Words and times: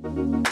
Thank 0.00 0.46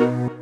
you. 0.00 0.41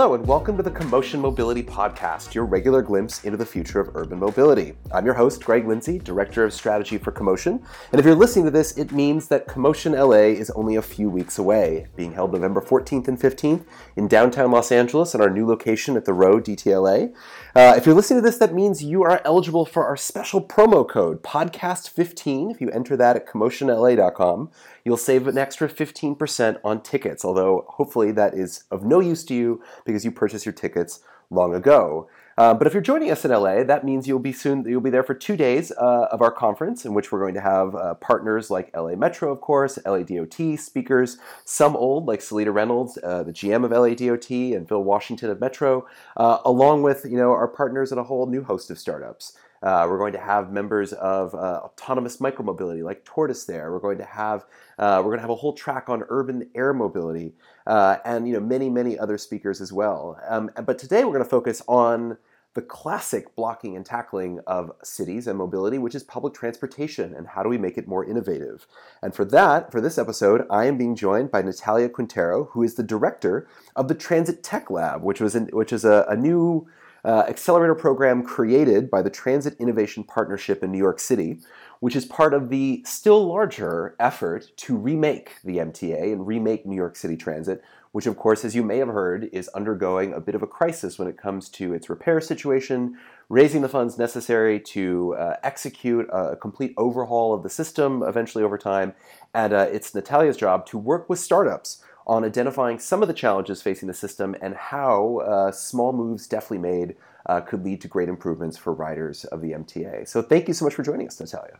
Hello, 0.00 0.14
and 0.14 0.26
welcome 0.26 0.56
to 0.56 0.62
the 0.62 0.70
Commotion 0.70 1.20
Mobility 1.20 1.62
Podcast, 1.62 2.32
your 2.32 2.46
regular 2.46 2.80
glimpse 2.80 3.22
into 3.24 3.36
the 3.36 3.44
future 3.44 3.80
of 3.80 3.94
urban 3.94 4.18
mobility. 4.18 4.72
I'm 4.92 5.04
your 5.04 5.12
host, 5.12 5.44
Greg 5.44 5.68
Lindsay, 5.68 5.98
Director 5.98 6.42
of 6.42 6.54
Strategy 6.54 6.96
for 6.96 7.12
Commotion. 7.12 7.62
And 7.92 8.00
if 8.00 8.06
you're 8.06 8.14
listening 8.14 8.46
to 8.46 8.50
this, 8.50 8.78
it 8.78 8.92
means 8.92 9.28
that 9.28 9.46
Commotion 9.46 9.92
LA 9.92 10.32
is 10.32 10.48
only 10.52 10.76
a 10.76 10.80
few 10.80 11.10
weeks 11.10 11.36
away, 11.36 11.86
being 11.96 12.14
held 12.14 12.32
November 12.32 12.62
14th 12.62 13.08
and 13.08 13.20
15th 13.20 13.66
in 13.94 14.08
downtown 14.08 14.50
Los 14.50 14.72
Angeles 14.72 15.14
at 15.14 15.20
our 15.20 15.28
new 15.28 15.46
location 15.46 15.98
at 15.98 16.06
the 16.06 16.14
Row 16.14 16.40
DTLA. 16.40 17.14
Uh, 17.54 17.74
if 17.76 17.84
you're 17.84 17.94
listening 17.94 18.22
to 18.22 18.26
this, 18.26 18.38
that 18.38 18.54
means 18.54 18.82
you 18.82 19.02
are 19.02 19.20
eligible 19.26 19.66
for 19.66 19.84
our 19.84 19.98
special 19.98 20.40
promo 20.42 20.88
code, 20.88 21.22
podcast15. 21.22 22.50
If 22.50 22.62
you 22.62 22.70
enter 22.70 22.96
that 22.96 23.16
at 23.16 23.26
commotionla.com, 23.26 24.50
you'll 24.84 24.96
save 24.96 25.26
an 25.26 25.38
extra 25.38 25.68
15% 25.68 26.58
on 26.64 26.82
tickets, 26.82 27.24
although 27.24 27.64
hopefully 27.68 28.12
that 28.12 28.34
is 28.34 28.64
of 28.70 28.84
no 28.84 29.00
use 29.00 29.24
to 29.24 29.34
you 29.34 29.62
because 29.84 30.04
you 30.04 30.10
purchased 30.10 30.46
your 30.46 30.52
tickets 30.52 31.00
long 31.30 31.54
ago. 31.54 32.08
Uh, 32.40 32.54
but 32.54 32.66
if 32.66 32.72
you're 32.72 32.82
joining 32.82 33.10
us 33.10 33.22
in 33.24 33.30
LA, 33.30 33.62
that 33.64 33.84
means 33.84 34.08
you'll 34.08 34.18
be 34.18 34.32
soon. 34.32 34.64
You'll 34.66 34.80
be 34.80 34.88
there 34.88 35.02
for 35.02 35.12
two 35.12 35.36
days 35.36 35.72
uh, 35.72 36.08
of 36.10 36.22
our 36.22 36.30
conference, 36.30 36.86
in 36.86 36.94
which 36.94 37.12
we're 37.12 37.20
going 37.20 37.34
to 37.34 37.40
have 37.40 37.74
uh, 37.74 37.94
partners 37.94 38.50
like 38.50 38.74
LA 38.74 38.94
Metro, 38.94 39.30
of 39.30 39.42
course, 39.42 39.78
LA 39.84 40.04
DOT 40.04 40.58
speakers, 40.58 41.18
some 41.44 41.76
old 41.76 42.06
like 42.06 42.20
Seleta 42.20 42.52
Reynolds, 42.52 42.98
uh, 43.02 43.22
the 43.24 43.32
GM 43.32 43.64
of 43.64 43.72
LA 43.72 43.94
DOT, 43.94 44.30
and 44.30 44.66
Phil 44.66 44.82
Washington 44.82 45.28
of 45.28 45.38
Metro, 45.38 45.86
uh, 46.16 46.38
along 46.46 46.82
with 46.82 47.04
you 47.04 47.18
know 47.18 47.30
our 47.30 47.48
partners 47.48 47.92
and 47.92 48.00
a 48.00 48.04
whole 48.04 48.26
new 48.26 48.42
host 48.42 48.70
of 48.70 48.78
startups. 48.78 49.36
Uh, 49.62 49.86
we're 49.88 49.98
going 49.98 50.12
to 50.12 50.20
have 50.20 50.50
members 50.50 50.92
of 50.94 51.34
uh, 51.34 51.60
autonomous 51.64 52.16
micromobility 52.16 52.82
like 52.82 53.04
Tortoise 53.04 53.44
there. 53.44 53.72
We're 53.72 53.80
going 53.80 53.98
to 53.98 54.04
have 54.04 54.44
uh, 54.78 54.98
we're 54.98 55.10
going 55.10 55.18
to 55.18 55.22
have 55.22 55.30
a 55.30 55.36
whole 55.36 55.52
track 55.52 55.88
on 55.88 56.02
urban 56.08 56.48
air 56.54 56.72
mobility 56.72 57.34
uh, 57.66 57.96
and 58.04 58.26
you 58.26 58.34
know 58.34 58.40
many 58.40 58.70
many 58.70 58.98
other 58.98 59.18
speakers 59.18 59.60
as 59.60 59.72
well. 59.72 60.18
Um, 60.28 60.50
but 60.64 60.78
today 60.78 61.04
we're 61.04 61.12
going 61.12 61.24
to 61.24 61.30
focus 61.30 61.62
on 61.68 62.16
the 62.54 62.62
classic 62.62 63.36
blocking 63.36 63.76
and 63.76 63.86
tackling 63.86 64.40
of 64.46 64.72
cities 64.82 65.28
and 65.28 65.38
mobility, 65.38 65.78
which 65.78 65.94
is 65.94 66.02
public 66.02 66.34
transportation, 66.34 67.14
and 67.14 67.28
how 67.28 67.44
do 67.44 67.48
we 67.48 67.58
make 67.58 67.78
it 67.78 67.86
more 67.86 68.04
innovative? 68.04 68.66
And 69.02 69.14
for 69.14 69.24
that, 69.26 69.70
for 69.70 69.80
this 69.80 69.98
episode, 69.98 70.46
I 70.50 70.64
am 70.64 70.76
being 70.76 70.96
joined 70.96 71.30
by 71.30 71.42
Natalia 71.42 71.88
Quintero, 71.88 72.44
who 72.52 72.64
is 72.64 72.74
the 72.74 72.82
director 72.82 73.46
of 73.76 73.86
the 73.86 73.94
Transit 73.94 74.42
Tech 74.42 74.68
Lab, 74.68 75.02
which 75.02 75.20
was 75.20 75.34
which 75.52 75.72
is 75.72 75.84
a, 75.84 76.04
a 76.08 76.16
new 76.16 76.66
uh, 77.04 77.24
accelerator 77.28 77.74
program 77.74 78.22
created 78.22 78.90
by 78.90 79.02
the 79.02 79.10
Transit 79.10 79.56
Innovation 79.58 80.04
Partnership 80.04 80.62
in 80.62 80.70
New 80.70 80.78
York 80.78 81.00
City, 81.00 81.38
which 81.80 81.96
is 81.96 82.04
part 82.04 82.34
of 82.34 82.50
the 82.50 82.82
still 82.86 83.26
larger 83.26 83.96
effort 83.98 84.50
to 84.56 84.76
remake 84.76 85.36
the 85.42 85.58
MTA 85.58 86.12
and 86.12 86.26
remake 86.26 86.66
New 86.66 86.76
York 86.76 86.96
City 86.96 87.16
Transit, 87.16 87.62
which, 87.92 88.06
of 88.06 88.16
course, 88.16 88.44
as 88.44 88.54
you 88.54 88.62
may 88.62 88.78
have 88.78 88.88
heard, 88.88 89.28
is 89.32 89.48
undergoing 89.48 90.12
a 90.12 90.20
bit 90.20 90.34
of 90.34 90.42
a 90.42 90.46
crisis 90.46 90.98
when 90.98 91.08
it 91.08 91.18
comes 91.18 91.48
to 91.48 91.74
its 91.74 91.90
repair 91.90 92.20
situation, 92.20 92.96
raising 93.28 93.62
the 93.62 93.68
funds 93.68 93.98
necessary 93.98 94.60
to 94.60 95.14
uh, 95.14 95.36
execute 95.42 96.06
a 96.12 96.36
complete 96.36 96.72
overhaul 96.76 97.34
of 97.34 97.42
the 97.42 97.50
system 97.50 98.02
eventually 98.02 98.44
over 98.44 98.58
time. 98.58 98.94
And 99.34 99.52
uh, 99.52 99.66
it's 99.72 99.94
Natalia's 99.94 100.36
job 100.36 100.66
to 100.66 100.78
work 100.78 101.08
with 101.08 101.18
startups 101.18 101.82
on 102.06 102.24
identifying 102.24 102.78
some 102.78 103.02
of 103.02 103.08
the 103.08 103.14
challenges 103.14 103.62
facing 103.62 103.88
the 103.88 103.94
system 103.94 104.34
and 104.40 104.54
how 104.54 105.18
uh, 105.18 105.52
small 105.52 105.92
moves 105.92 106.26
deftly 106.26 106.58
made 106.58 106.96
uh, 107.26 107.40
could 107.40 107.64
lead 107.64 107.80
to 107.80 107.88
great 107.88 108.08
improvements 108.08 108.56
for 108.56 108.72
riders 108.72 109.24
of 109.26 109.40
the 109.40 109.52
MTA. 109.52 110.08
So 110.08 110.22
thank 110.22 110.48
you 110.48 110.54
so 110.54 110.64
much 110.64 110.74
for 110.74 110.82
joining 110.82 111.06
us, 111.06 111.20
Natalia. 111.20 111.58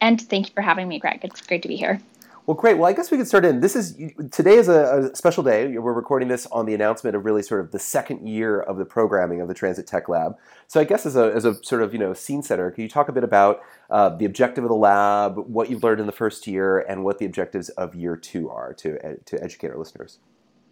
And 0.00 0.20
thank 0.20 0.48
you 0.48 0.54
for 0.54 0.62
having 0.62 0.88
me, 0.88 0.98
Greg. 0.98 1.20
It's 1.22 1.40
great 1.40 1.62
to 1.62 1.68
be 1.68 1.76
here. 1.76 2.00
Well, 2.48 2.56
great. 2.56 2.78
Well, 2.78 2.88
I 2.88 2.94
guess 2.94 3.10
we 3.10 3.18
could 3.18 3.28
start 3.28 3.44
in. 3.44 3.60
This 3.60 3.76
is 3.76 3.94
today 4.30 4.54
is 4.54 4.68
a, 4.68 5.10
a, 5.12 5.14
special 5.14 5.42
day. 5.42 5.76
We're 5.76 5.92
recording 5.92 6.28
this 6.28 6.46
on 6.46 6.64
the 6.64 6.72
announcement 6.72 7.14
of 7.14 7.26
really 7.26 7.42
sort 7.42 7.60
of 7.60 7.72
the 7.72 7.78
second 7.78 8.26
year 8.26 8.60
of 8.60 8.78
the 8.78 8.86
programming 8.86 9.42
of 9.42 9.48
the 9.48 9.54
Transit 9.54 9.86
Tech 9.86 10.08
Lab. 10.08 10.34
So, 10.66 10.80
I 10.80 10.84
guess 10.84 11.04
as 11.04 11.14
a, 11.14 11.30
as 11.34 11.44
a 11.44 11.62
sort 11.62 11.82
of 11.82 11.92
you 11.92 11.98
know 11.98 12.14
scene 12.14 12.42
setter, 12.42 12.70
can 12.70 12.84
you 12.84 12.88
talk 12.88 13.10
a 13.10 13.12
bit 13.12 13.22
about 13.22 13.60
uh, 13.90 14.16
the 14.16 14.24
objective 14.24 14.64
of 14.64 14.70
the 14.70 14.76
lab, 14.76 15.36
what 15.36 15.68
you've 15.68 15.82
learned 15.82 16.00
in 16.00 16.06
the 16.06 16.12
first 16.12 16.46
year, 16.46 16.78
and 16.78 17.04
what 17.04 17.18
the 17.18 17.26
objectives 17.26 17.68
of 17.68 17.94
year 17.94 18.16
two 18.16 18.48
are 18.48 18.72
to 18.72 19.18
to 19.26 19.44
educate 19.44 19.68
our 19.68 19.76
listeners? 19.76 20.18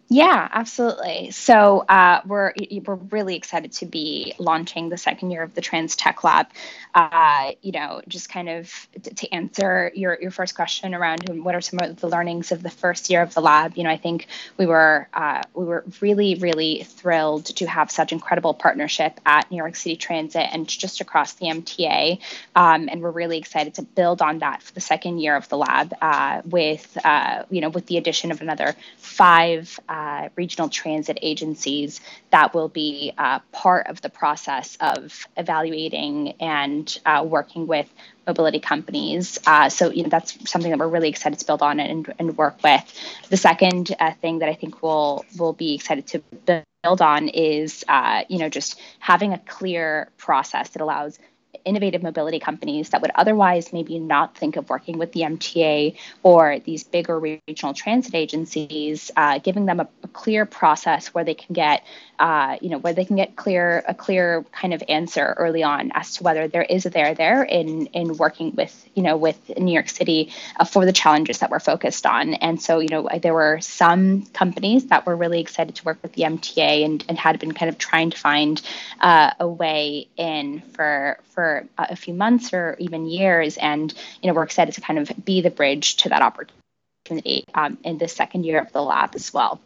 Yeah, 0.09 0.47
absolutely. 0.53 1.31
So 1.31 1.79
uh, 1.79 2.21
we're 2.25 2.53
we're 2.85 2.95
really 2.95 3.35
excited 3.35 3.73
to 3.73 3.85
be 3.85 4.33
launching 4.39 4.87
the 4.87 4.97
second 4.97 5.31
year 5.31 5.43
of 5.43 5.53
the 5.53 5.59
Trans 5.59 5.97
Tech 5.97 6.23
Lab. 6.23 6.47
Uh, 6.95 7.51
you 7.61 7.73
know, 7.73 8.01
just 8.07 8.29
kind 8.29 8.47
of 8.47 8.71
to, 9.03 9.13
to 9.13 9.33
answer 9.33 9.91
your 9.93 10.17
your 10.21 10.31
first 10.31 10.55
question 10.55 10.95
around 10.95 11.27
what 11.43 11.55
are 11.55 11.61
some 11.61 11.79
of 11.81 11.99
the 11.99 12.07
learnings 12.07 12.53
of 12.53 12.63
the 12.63 12.69
first 12.69 13.09
year 13.09 13.21
of 13.21 13.33
the 13.33 13.41
lab. 13.41 13.75
You 13.75 13.83
know, 13.83 13.89
I 13.89 13.97
think 13.97 14.27
we 14.55 14.65
were 14.65 15.09
uh, 15.13 15.41
we 15.53 15.65
were 15.65 15.83
really 15.99 16.35
really 16.35 16.83
thrilled 16.83 17.47
to 17.57 17.65
have 17.65 17.91
such 17.91 18.13
incredible 18.13 18.53
partnership 18.53 19.19
at 19.25 19.51
New 19.51 19.57
York 19.57 19.75
City 19.75 19.97
Transit 19.97 20.47
and 20.53 20.69
just 20.69 21.01
across 21.01 21.33
the 21.33 21.47
MTA, 21.47 22.19
um, 22.55 22.87
and 22.89 23.01
we're 23.01 23.11
really 23.11 23.39
excited 23.39 23.73
to 23.75 23.81
build 23.81 24.21
on 24.21 24.39
that 24.39 24.63
for 24.63 24.73
the 24.73 24.81
second 24.81 25.19
year 25.19 25.35
of 25.35 25.49
the 25.49 25.57
lab 25.57 25.93
uh, 26.01 26.41
with 26.45 26.97
uh, 27.03 27.43
you 27.49 27.59
know 27.59 27.69
with 27.69 27.87
the 27.87 27.97
addition 27.97 28.31
of 28.31 28.39
another 28.41 28.73
five. 28.97 29.77
Uh, 29.97 30.29
regional 30.35 30.69
transit 30.69 31.17
agencies 31.23 32.01
that 32.29 32.53
will 32.53 32.69
be 32.69 33.11
uh, 33.17 33.39
part 33.51 33.87
of 33.87 33.99
the 34.01 34.09
process 34.09 34.77
of 34.79 35.25
evaluating 35.35 36.33
and 36.39 36.99
uh, 37.03 37.25
working 37.27 37.65
with 37.65 37.91
mobility 38.27 38.59
companies. 38.59 39.39
Uh, 39.47 39.69
so 39.69 39.89
you 39.89 40.03
know 40.03 40.09
that's 40.09 40.37
something 40.47 40.69
that 40.69 40.77
we're 40.77 40.87
really 40.87 41.09
excited 41.09 41.39
to 41.39 41.47
build 41.47 41.63
on 41.63 41.79
and, 41.79 42.13
and 42.19 42.37
work 42.37 42.61
with. 42.63 42.83
The 43.29 43.37
second 43.37 43.95
uh, 43.99 44.11
thing 44.21 44.37
that 44.39 44.49
I 44.49 44.53
think 44.53 44.83
we'll 44.83 45.25
we'll 45.35 45.53
be 45.53 45.73
excited 45.73 46.05
to 46.07 46.61
build 46.83 47.01
on 47.01 47.29
is 47.29 47.83
uh, 47.87 48.21
you 48.29 48.37
know 48.37 48.49
just 48.49 48.79
having 48.99 49.33
a 49.33 49.39
clear 49.39 50.11
process 50.17 50.69
that 50.69 50.81
allows 50.83 51.17
innovative 51.65 52.03
mobility 52.03 52.39
companies 52.39 52.89
that 52.89 53.01
would 53.01 53.11
otherwise 53.15 53.73
maybe 53.73 53.99
not 53.99 54.37
think 54.37 54.55
of 54.55 54.69
working 54.69 54.97
with 54.97 55.11
the 55.11 55.21
MTA 55.21 55.97
or 56.23 56.59
these 56.59 56.83
bigger 56.83 57.19
regional 57.19 57.73
transit 57.73 58.15
agencies, 58.15 59.11
uh, 59.15 59.39
giving 59.39 59.65
them 59.65 59.79
a, 59.79 59.87
a, 60.03 60.07
clear 60.09 60.45
process 60.45 61.13
where 61.13 61.23
they 61.23 61.35
can 61.35 61.53
get, 61.53 61.83
uh, 62.19 62.57
you 62.61 62.69
know, 62.69 62.79
where 62.79 62.93
they 62.93 63.05
can 63.05 63.15
get 63.15 63.35
clear 63.35 63.83
a 63.87 63.93
clear 63.93 64.43
kind 64.51 64.73
of 64.73 64.83
answer 64.89 65.35
early 65.37 65.63
on 65.63 65.91
as 65.93 66.15
to 66.15 66.23
whether 66.23 66.47
there 66.47 66.63
is 66.63 66.85
a 66.85 66.89
there 66.89 67.13
there 67.13 67.43
in 67.43 67.87
in 67.87 68.17
working 68.17 68.55
with 68.55 68.89
you 68.95 69.03
know 69.03 69.17
with 69.17 69.37
New 69.57 69.71
York 69.71 69.89
City 69.89 70.31
uh, 70.59 70.65
for 70.65 70.85
the 70.85 70.93
challenges 70.93 71.39
that 71.39 71.49
we're 71.49 71.59
focused 71.59 72.05
on. 72.05 72.33
And 72.35 72.61
so 72.61 72.79
you 72.79 72.89
know 72.89 73.07
there 73.21 73.33
were 73.33 73.59
some 73.61 74.25
companies 74.27 74.87
that 74.87 75.05
were 75.05 75.15
really 75.15 75.39
excited 75.39 75.75
to 75.75 75.83
work 75.85 75.99
with 76.01 76.13
the 76.13 76.23
MTA 76.23 76.85
and 76.85 77.05
and 77.07 77.17
had 77.17 77.39
been 77.39 77.53
kind 77.53 77.69
of 77.69 77.77
trying 77.77 78.09
to 78.11 78.17
find 78.17 78.61
uh, 78.99 79.31
a 79.39 79.47
way 79.47 80.07
in 80.17 80.61
for 80.73 81.19
for 81.29 81.46
a 81.77 81.95
few 81.95 82.13
months 82.13 82.53
or 82.53 82.75
even 82.79 83.05
years. 83.05 83.57
And, 83.57 83.93
you 84.21 84.27
know, 84.27 84.35
we're 84.35 84.43
excited 84.43 84.75
to 84.75 84.81
kind 84.81 84.99
of 84.99 85.11
be 85.23 85.41
the 85.41 85.49
bridge 85.49 85.97
to 85.97 86.09
that 86.09 86.21
opportunity 86.21 87.43
um, 87.53 87.77
in 87.83 87.97
the 87.97 88.07
second 88.07 88.45
year 88.45 88.59
of 88.59 88.71
the 88.71 88.81
lab 88.81 89.15
as 89.15 89.33
well. 89.33 89.59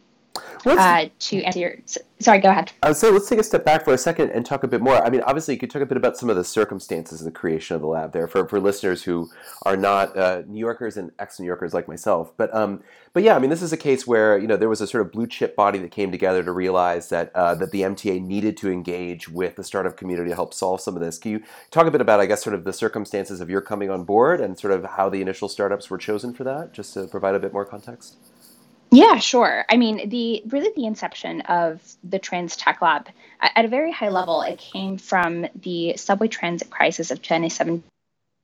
Uh, 0.64 1.06
to 1.18 1.42
answer 1.42 1.58
your, 1.58 1.76
sorry, 2.20 2.38
go 2.38 2.48
ahead. 2.48 2.72
I 2.82 2.88
would 2.88 2.96
say 2.96 3.10
let's 3.10 3.28
take 3.28 3.38
a 3.38 3.42
step 3.42 3.64
back 3.64 3.84
for 3.84 3.92
a 3.92 3.98
second 3.98 4.30
and 4.30 4.46
talk 4.46 4.62
a 4.62 4.68
bit 4.68 4.80
more. 4.80 5.04
I 5.04 5.10
mean, 5.10 5.20
obviously, 5.22 5.54
you 5.54 5.60
could 5.60 5.70
talk 5.70 5.82
a 5.82 5.86
bit 5.86 5.96
about 5.96 6.16
some 6.16 6.30
of 6.30 6.36
the 6.36 6.44
circumstances 6.44 7.20
of 7.20 7.24
the 7.24 7.32
creation 7.32 7.74
of 7.74 7.82
the 7.82 7.88
lab 7.88 8.12
there 8.12 8.28
for, 8.28 8.46
for 8.48 8.60
listeners 8.60 9.02
who 9.02 9.28
are 9.64 9.76
not 9.76 10.16
uh, 10.16 10.42
New 10.46 10.60
Yorkers 10.60 10.96
and 10.96 11.10
ex-New 11.18 11.46
Yorkers 11.46 11.74
like 11.74 11.88
myself. 11.88 12.32
But 12.36 12.54
um, 12.54 12.82
but 13.12 13.24
yeah, 13.24 13.36
I 13.36 13.40
mean, 13.40 13.50
this 13.50 13.60
is 13.60 13.72
a 13.72 13.76
case 13.76 14.06
where 14.06 14.38
you 14.38 14.46
know 14.46 14.56
there 14.56 14.68
was 14.68 14.80
a 14.80 14.86
sort 14.86 15.04
of 15.04 15.12
blue 15.12 15.26
chip 15.26 15.56
body 15.56 15.78
that 15.80 15.90
came 15.90 16.10
together 16.10 16.42
to 16.42 16.52
realize 16.52 17.08
that 17.08 17.34
uh, 17.34 17.54
that 17.56 17.72
the 17.72 17.82
MTA 17.82 18.22
needed 18.22 18.56
to 18.58 18.70
engage 18.70 19.28
with 19.28 19.56
the 19.56 19.64
startup 19.64 19.96
community 19.96 20.30
to 20.30 20.34
help 20.36 20.54
solve 20.54 20.80
some 20.80 20.94
of 20.94 21.02
this. 21.02 21.18
Can 21.18 21.32
you 21.32 21.42
talk 21.70 21.86
a 21.86 21.90
bit 21.90 22.00
about, 22.00 22.20
I 22.20 22.26
guess, 22.26 22.42
sort 22.42 22.54
of 22.54 22.64
the 22.64 22.72
circumstances 22.72 23.40
of 23.40 23.50
your 23.50 23.60
coming 23.60 23.90
on 23.90 24.04
board 24.04 24.40
and 24.40 24.58
sort 24.58 24.72
of 24.72 24.84
how 24.84 25.08
the 25.08 25.20
initial 25.20 25.48
startups 25.48 25.90
were 25.90 25.98
chosen 25.98 26.32
for 26.32 26.44
that, 26.44 26.72
just 26.72 26.94
to 26.94 27.06
provide 27.06 27.34
a 27.34 27.40
bit 27.40 27.52
more 27.52 27.64
context? 27.64 28.16
Yeah, 28.92 29.16
sure. 29.18 29.64
I 29.70 29.78
mean, 29.78 30.10
the 30.10 30.42
really 30.48 30.70
the 30.76 30.84
inception 30.84 31.40
of 31.42 31.80
the 32.04 32.18
Trans 32.18 32.56
Tech 32.56 32.82
Lab 32.82 33.08
at 33.40 33.64
a 33.64 33.68
very 33.68 33.90
high 33.90 34.10
level, 34.10 34.42
it 34.42 34.58
came 34.58 34.98
from 34.98 35.46
the 35.62 35.96
subway 35.96 36.28
transit 36.28 36.68
crisis 36.68 37.10
of 37.10 37.22
2017 37.22 37.82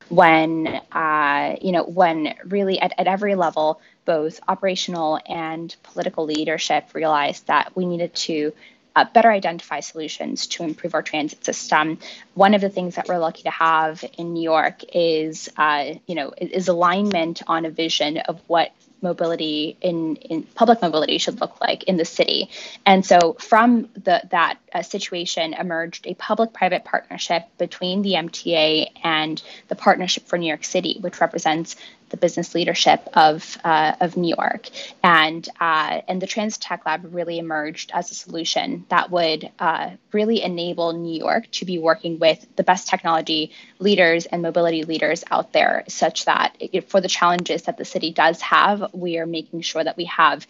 when 0.09 0.67
uh, 0.91 1.57
you 1.61 1.73
know 1.73 1.85
when 1.85 2.35
really 2.47 2.81
at, 2.81 2.95
at 2.97 3.07
every 3.07 3.35
level 3.35 3.79
both 4.07 4.41
operational 4.49 5.21
and 5.29 5.77
political 5.83 6.25
leadership 6.25 6.95
realized 6.95 7.47
that 7.49 7.77
we 7.77 7.85
needed 7.85 8.15
to 8.15 8.55
uh, 8.97 9.05
better 9.13 9.31
identify 9.31 9.81
solutions 9.81 10.47
to 10.47 10.65
improve 10.65 10.95
our 10.95 11.03
transit 11.03 11.45
system. 11.45 11.99
One 12.33 12.55
of 12.55 12.63
the 12.63 12.71
things 12.71 12.95
that 12.95 13.07
we're 13.07 13.19
lucky 13.19 13.43
to 13.43 13.51
have 13.51 14.03
in 14.17 14.33
New 14.33 14.43
York 14.43 14.81
is, 14.95 15.51
uh, 15.59 15.95
you 16.07 16.15
know, 16.15 16.33
is 16.39 16.69
alignment 16.69 17.43
on 17.47 17.67
a 17.67 17.71
vision 17.71 18.17
of 18.17 18.41
what 18.47 18.73
mobility 19.01 19.77
in, 19.81 20.17
in 20.17 20.43
public 20.43 20.83
mobility 20.83 21.19
should 21.19 21.41
look 21.41 21.61
like 21.61 21.85
in 21.85 21.97
the 21.97 22.05
city. 22.05 22.51
And 22.85 23.05
so 23.05 23.35
from 23.39 23.89
the, 23.95 24.23
that 24.31 24.59
uh, 24.73 24.83
situation 24.83 25.55
emerged 25.55 26.07
a 26.07 26.15
public-private 26.15 26.85
partnership 26.85 27.45
between 27.59 28.03
the 28.03 28.13
MTA 28.15 28.89
and 29.03 29.43
the 29.69 29.77
Partnership 29.77 30.27
for 30.27 30.39
New 30.39 30.49
York 30.49 30.65
City, 30.65 30.99
which 31.01 31.21
represents 31.21 31.77
the 32.11 32.17
business 32.17 32.55
leadership 32.55 33.09
of 33.15 33.59
uh, 33.65 33.95
of 34.01 34.17
New 34.17 34.35
York, 34.37 34.69
and 35.03 35.49
uh, 35.61 36.01
and 36.09 36.21
the 36.23 36.27
Transit 36.27 36.63
Tech 36.63 36.87
Lab 36.87 37.15
really 37.15 37.39
emerged 37.39 37.91
as 37.95 38.11
a 38.11 38.15
solution 38.15 38.85
that 38.89 39.11
would 39.11 39.51
uh, 39.59 39.91
really 40.13 40.43
enable 40.43 40.93
New 40.93 41.19
York 41.19 41.51
to 41.53 41.65
be 41.65 41.79
working 41.79 42.19
with 42.19 42.45
the 42.57 42.63
best 42.63 42.89
technology 42.89 43.53
leaders 43.79 44.27
and 44.27 44.43
mobility 44.43 44.85
leaders 44.85 45.25
out 45.31 45.53
there, 45.53 45.85
such 45.89 46.25
that 46.25 46.57
it, 46.61 46.89
for 46.91 47.01
the 47.01 47.09
challenges 47.09 47.63
that 47.63 47.77
the 47.77 47.85
city 47.85 48.13
does 48.13 48.41
have, 48.41 48.93
we 48.93 49.19
are 49.19 49.27
making 49.27 49.61
sure 49.61 49.83
that 49.83 49.97
we 49.97 50.05
have 50.05 50.47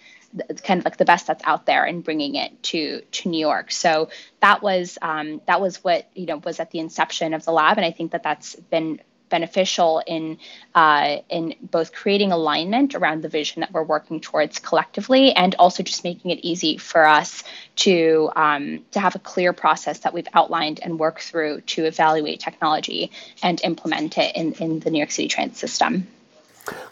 kind 0.63 0.79
of 0.79 0.85
like 0.85 0.97
the 0.97 1.05
best 1.05 1.27
that's 1.27 1.43
out 1.45 1.67
there 1.67 1.85
and 1.85 2.05
bringing 2.05 2.35
it 2.35 2.63
to 2.63 3.01
to 3.13 3.29
New 3.29 3.41
York. 3.41 3.71
So 3.71 4.11
that 4.41 4.63
was 4.63 4.99
um, 5.01 5.41
that 5.47 5.61
was 5.61 5.83
what 5.83 6.09
you 6.15 6.27
know 6.27 6.37
was 6.37 6.61
at 6.61 6.71
the 6.71 6.79
inception 6.79 7.35
of 7.35 7.45
the 7.45 7.53
lab, 7.53 7.79
and 7.79 7.87
I 7.87 7.91
think 7.91 8.13
that 8.13 8.23
that's 8.23 8.55
been 8.57 9.01
beneficial 9.29 10.03
in 10.07 10.39
uh, 10.75 11.19
in 11.29 11.55
both 11.61 11.93
creating 11.93 12.33
alignment 12.33 12.95
around 12.95 13.23
the 13.23 13.29
vision 13.29 13.61
that 13.61 13.73
we're 13.73 13.83
working 13.83 14.21
towards 14.21 14.59
collectively, 14.59 15.33
and 15.33 15.55
also 15.59 15.83
just 15.83 16.05
making 16.05 16.31
it 16.31 16.39
easy 16.43 16.77
for 16.79 17.07
us 17.07 17.45
to 17.77 18.31
um, 18.37 18.85
to 18.93 19.01
have 19.01 19.15
a 19.15 19.19
clear 19.19 19.53
process 19.53 20.01
that 20.01 20.13
we've 20.13 20.29
outlined 20.35 20.81
and 20.83 20.99
work 20.99 21.21
through 21.21 21.61
to 21.63 21.85
evaluate 21.85 22.41
technology 22.41 23.11
and 23.43 23.61
implement 23.63 24.19
it 24.19 24.35
in, 24.37 24.53
in 24.55 24.81
the 24.81 24.91
New 24.91 24.99
York 24.99 25.11
City 25.11 25.29
transit 25.29 25.59
system. 25.59 26.07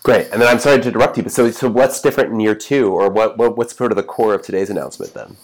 Great, 0.03 0.29
and 0.33 0.41
then 0.41 0.49
I'm 0.49 0.59
sorry 0.59 0.81
to 0.81 0.88
interrupt 0.88 1.17
you, 1.17 1.23
but 1.23 1.33
so 1.33 1.50
so 1.50 1.69
what's 1.69 2.00
different 2.00 2.33
in 2.33 2.41
year 2.41 2.55
two, 2.55 2.93
or 2.93 3.11
what, 3.11 3.37
what 3.37 3.56
what's 3.56 3.77
sort 3.77 3.93
of 3.93 3.97
the 3.97 4.03
core 4.03 4.35
of 4.35 4.43
today's 4.43 4.71
announcement 4.71 5.12
then? 5.12 5.37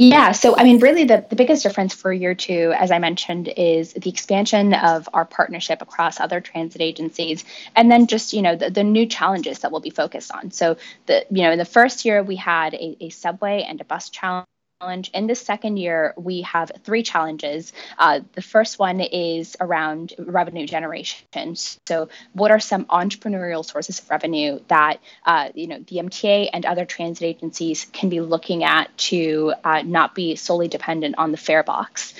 Yeah, 0.00 0.30
so 0.30 0.56
I 0.56 0.62
mean, 0.62 0.78
really, 0.78 1.04
the, 1.04 1.26
the 1.28 1.34
biggest 1.34 1.64
difference 1.64 1.92
for 1.92 2.12
year 2.12 2.34
two, 2.34 2.72
as 2.78 2.92
I 2.92 3.00
mentioned, 3.00 3.48
is 3.56 3.92
the 3.94 4.08
expansion 4.10 4.72
of 4.72 5.08
our 5.12 5.24
partnership 5.24 5.82
across 5.82 6.20
other 6.20 6.40
transit 6.40 6.80
agencies, 6.80 7.44
and 7.74 7.90
then 7.90 8.06
just 8.06 8.32
you 8.32 8.42
know 8.42 8.54
the, 8.54 8.70
the 8.70 8.84
new 8.84 9.06
challenges 9.06 9.58
that 9.60 9.72
we'll 9.72 9.80
be 9.80 9.90
focused 9.90 10.30
on. 10.32 10.52
So 10.52 10.76
the 11.06 11.26
you 11.30 11.42
know 11.42 11.50
in 11.50 11.58
the 11.58 11.64
first 11.64 12.04
year 12.04 12.22
we 12.22 12.36
had 12.36 12.74
a, 12.74 12.96
a 13.00 13.08
subway 13.10 13.66
and 13.68 13.80
a 13.80 13.84
bus 13.84 14.08
challenge 14.10 14.46
challenge. 14.80 15.10
In 15.12 15.26
this 15.26 15.40
second 15.40 15.76
year, 15.76 16.14
we 16.16 16.42
have 16.42 16.70
three 16.84 17.02
challenges. 17.02 17.72
Uh, 17.98 18.20
the 18.34 18.42
first 18.42 18.78
one 18.78 19.00
is 19.00 19.56
around 19.60 20.14
revenue 20.18 20.66
generation. 20.66 21.26
So, 21.56 22.08
what 22.32 22.52
are 22.52 22.60
some 22.60 22.84
entrepreneurial 22.84 23.64
sources 23.64 23.98
of 23.98 24.08
revenue 24.08 24.60
that 24.68 25.00
uh, 25.26 25.48
you 25.54 25.66
know 25.66 25.78
the 25.80 25.96
MTA 25.96 26.50
and 26.52 26.64
other 26.64 26.84
transit 26.84 27.24
agencies 27.24 27.86
can 27.92 28.08
be 28.08 28.20
looking 28.20 28.62
at 28.62 28.96
to 28.98 29.52
uh, 29.64 29.82
not 29.82 30.14
be 30.14 30.36
solely 30.36 30.68
dependent 30.68 31.16
on 31.18 31.32
the 31.32 31.38
fare 31.38 31.64
box? 31.64 32.14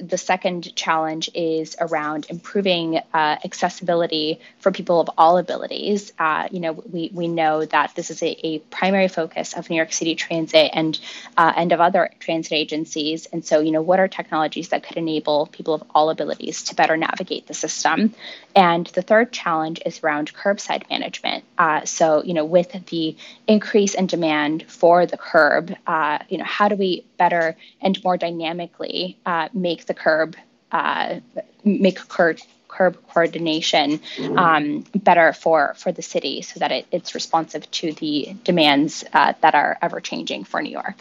The 0.00 0.18
second 0.18 0.74
challenge 0.76 1.30
is 1.34 1.76
around 1.80 2.26
improving 2.28 2.98
uh, 2.98 3.36
accessibility 3.44 4.40
for 4.58 4.70
people 4.70 5.00
of 5.00 5.10
all 5.18 5.38
abilities. 5.38 6.12
Uh, 6.18 6.48
you 6.50 6.60
know, 6.60 6.72
we, 6.72 7.10
we 7.12 7.28
know 7.28 7.64
that 7.64 7.94
this 7.94 8.10
is 8.10 8.22
a, 8.22 8.46
a, 8.46 8.58
primary 8.70 9.08
focus 9.08 9.54
of 9.54 9.68
New 9.68 9.76
York 9.76 9.92
City 9.92 10.14
Transit 10.14 10.70
and 10.72 10.98
uh, 11.36 11.52
and 11.56 11.72
of 11.72 11.80
other 11.80 12.10
transit 12.18 12.52
agencies. 12.52 13.26
And 13.26 13.44
so, 13.44 13.60
you 13.60 13.70
know, 13.70 13.82
what 13.82 14.00
are 14.00 14.08
technologies 14.08 14.68
that 14.70 14.82
could 14.82 14.96
enable 14.96 15.46
people 15.46 15.74
of 15.74 15.82
all 15.94 16.10
abilities 16.10 16.64
to 16.64 16.74
better 16.74 16.96
navigate 16.96 17.46
the 17.46 17.54
system? 17.54 18.14
And 18.54 18.86
the 18.88 19.02
third 19.02 19.32
challenge 19.32 19.80
is 19.84 20.02
around 20.02 20.32
curbside 20.34 20.88
management. 20.90 21.44
Uh, 21.58 21.84
so, 21.84 22.22
you 22.22 22.34
know, 22.34 22.44
with 22.44 22.72
the 22.86 23.16
increase 23.46 23.94
in 23.94 24.06
demand 24.06 24.64
for 24.68 25.06
the 25.06 25.16
curb, 25.16 25.74
uh, 25.86 26.18
you 26.28 26.38
know, 26.38 26.44
how 26.44 26.68
do 26.68 26.76
we 26.76 27.04
better 27.16 27.56
and 27.80 28.02
more 28.02 28.16
dynamically 28.16 29.16
uh, 29.24 29.48
make 29.62 29.86
the 29.86 29.94
curb 29.94 30.36
uh, 30.72 31.20
make 31.64 31.98
curb 32.08 32.38
curb 32.68 32.96
coordination 33.08 34.00
um, 34.36 34.84
better 34.94 35.32
for 35.32 35.74
for 35.76 35.92
the 35.92 36.02
city 36.02 36.42
so 36.42 36.58
that 36.60 36.72
it, 36.72 36.86
it's 36.90 37.14
responsive 37.14 37.70
to 37.70 37.92
the 37.92 38.34
demands 38.44 39.04
uh, 39.12 39.34
that 39.42 39.54
are 39.54 39.78
ever 39.82 40.00
changing 40.00 40.44
for 40.44 40.60
New 40.62 40.70
York. 40.70 40.98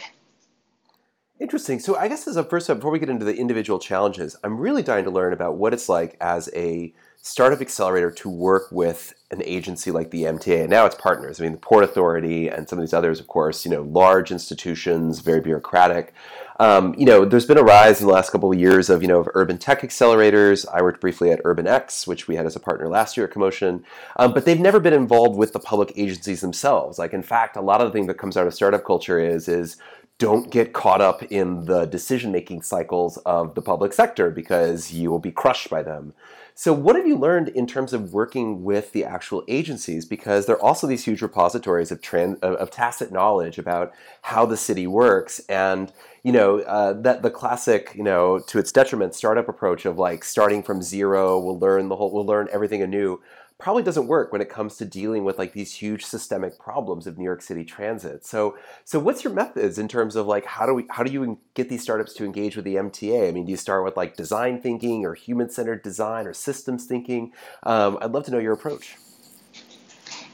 Interesting. 1.41 1.79
So 1.79 1.95
I 1.95 2.07
guess 2.07 2.27
as 2.27 2.37
a 2.37 2.43
first 2.43 2.67
step, 2.67 2.77
before 2.77 2.91
we 2.91 2.99
get 2.99 3.09
into 3.09 3.25
the 3.25 3.35
individual 3.35 3.79
challenges, 3.79 4.35
I'm 4.43 4.59
really 4.59 4.83
dying 4.83 5.05
to 5.05 5.09
learn 5.09 5.33
about 5.33 5.57
what 5.57 5.73
it's 5.73 5.89
like 5.89 6.15
as 6.21 6.51
a 6.55 6.93
startup 7.23 7.61
accelerator 7.61 8.11
to 8.11 8.29
work 8.29 8.71
with 8.71 9.15
an 9.31 9.41
agency 9.43 9.89
like 9.89 10.11
the 10.11 10.23
MTA, 10.23 10.61
and 10.61 10.69
now 10.69 10.85
it's 10.85 10.95
partners. 10.95 11.39
I 11.39 11.43
mean, 11.43 11.53
the 11.53 11.57
Port 11.57 11.83
Authority 11.83 12.47
and 12.47 12.69
some 12.69 12.77
of 12.77 12.83
these 12.83 12.93
others, 12.93 13.19
of 13.19 13.27
course, 13.27 13.65
you 13.65 13.71
know, 13.71 13.81
large 13.81 14.31
institutions, 14.31 15.21
very 15.21 15.39
bureaucratic. 15.39 16.13
Um, 16.59 16.93
you 16.95 17.05
know, 17.05 17.25
there's 17.25 17.45
been 17.47 17.57
a 17.57 17.63
rise 17.63 18.01
in 18.01 18.07
the 18.07 18.13
last 18.13 18.31
couple 18.31 18.51
of 18.51 18.59
years 18.59 18.91
of 18.91 19.01
you 19.01 19.07
know 19.07 19.19
of 19.19 19.29
urban 19.33 19.57
tech 19.57 19.81
accelerators. 19.81 20.67
I 20.71 20.83
worked 20.83 21.01
briefly 21.01 21.31
at 21.31 21.43
UrbanX, 21.43 22.05
which 22.05 22.27
we 22.27 22.35
had 22.35 22.45
as 22.45 22.55
a 22.55 22.59
partner 22.59 22.87
last 22.87 23.17
year 23.17 23.25
at 23.25 23.31
Commotion, 23.31 23.83
um, 24.17 24.33
but 24.33 24.45
they've 24.45 24.59
never 24.59 24.79
been 24.79 24.93
involved 24.93 25.37
with 25.37 25.53
the 25.53 25.59
public 25.59 25.91
agencies 25.95 26.41
themselves. 26.41 26.99
Like, 26.99 27.13
in 27.13 27.23
fact, 27.23 27.55
a 27.55 27.61
lot 27.61 27.81
of 27.81 27.87
the 27.87 27.93
thing 27.93 28.05
that 28.07 28.19
comes 28.19 28.37
out 28.37 28.45
of 28.45 28.53
startup 28.53 28.85
culture 28.85 29.19
is 29.19 29.47
is 29.47 29.77
don't 30.17 30.51
get 30.51 30.73
caught 30.73 31.01
up 31.01 31.23
in 31.31 31.65
the 31.65 31.85
decision 31.85 32.31
making 32.31 32.61
cycles 32.61 33.17
of 33.25 33.55
the 33.55 33.61
public 33.61 33.91
sector 33.91 34.29
because 34.29 34.93
you 34.93 35.09
will 35.09 35.19
be 35.19 35.31
crushed 35.31 35.69
by 35.69 35.81
them. 35.81 36.13
So, 36.53 36.73
what 36.73 36.95
have 36.95 37.07
you 37.07 37.17
learned 37.17 37.47
in 37.49 37.65
terms 37.65 37.93
of 37.93 38.13
working 38.13 38.63
with 38.63 38.91
the 38.91 39.03
actual 39.03 39.43
agencies? 39.47 40.05
Because 40.05 40.45
there 40.45 40.57
are 40.57 40.61
also 40.61 40.85
these 40.85 41.05
huge 41.05 41.21
repositories 41.21 41.91
of, 41.91 42.01
trans, 42.01 42.37
of 42.39 42.69
tacit 42.69 43.11
knowledge 43.11 43.57
about 43.57 43.93
how 44.21 44.45
the 44.45 44.57
city 44.57 44.85
works, 44.85 45.39
and 45.49 45.91
you 46.23 46.31
know 46.31 46.59
uh, 46.59 46.93
that 46.93 47.23
the 47.23 47.31
classic, 47.31 47.93
you 47.95 48.03
know, 48.03 48.39
to 48.47 48.59
its 48.59 48.71
detriment, 48.71 49.15
startup 49.15 49.49
approach 49.49 49.85
of 49.85 49.97
like 49.97 50.23
starting 50.23 50.61
from 50.61 50.81
zero, 50.81 51.39
we'll 51.39 51.57
learn 51.57 51.87
the 51.87 51.95
whole, 51.95 52.11
we'll 52.11 52.25
learn 52.25 52.47
everything 52.51 52.81
anew 52.81 53.19
probably 53.61 53.83
doesn't 53.83 54.07
work 54.07 54.31
when 54.31 54.41
it 54.41 54.49
comes 54.49 54.75
to 54.77 54.85
dealing 54.85 55.23
with 55.23 55.37
like 55.37 55.53
these 55.53 55.75
huge 55.75 56.03
systemic 56.03 56.57
problems 56.57 57.05
of 57.05 57.17
New 57.17 57.23
York 57.23 57.43
City 57.43 57.63
transit. 57.63 58.25
So, 58.25 58.57
so 58.83 58.99
what's 58.99 59.23
your 59.23 59.33
methods 59.33 59.77
in 59.77 59.87
terms 59.87 60.15
of 60.15 60.25
like 60.25 60.45
how 60.45 60.65
do 60.65 60.73
we 60.73 60.85
how 60.89 61.03
do 61.03 61.11
you 61.11 61.37
get 61.53 61.69
these 61.69 61.83
startups 61.83 62.13
to 62.15 62.25
engage 62.25 62.55
with 62.55 62.65
the 62.65 62.75
MTA? 62.75 63.29
I 63.29 63.31
mean, 63.31 63.45
do 63.45 63.51
you 63.51 63.57
start 63.57 63.85
with 63.85 63.95
like 63.95 64.17
design 64.17 64.59
thinking 64.59 65.05
or 65.05 65.13
human 65.13 65.49
centered 65.49 65.83
design 65.83 66.25
or 66.25 66.33
systems 66.33 66.85
thinking? 66.85 67.33
Um, 67.63 67.99
I'd 68.01 68.11
love 68.11 68.25
to 68.25 68.31
know 68.31 68.39
your 68.39 68.53
approach. 68.53 68.95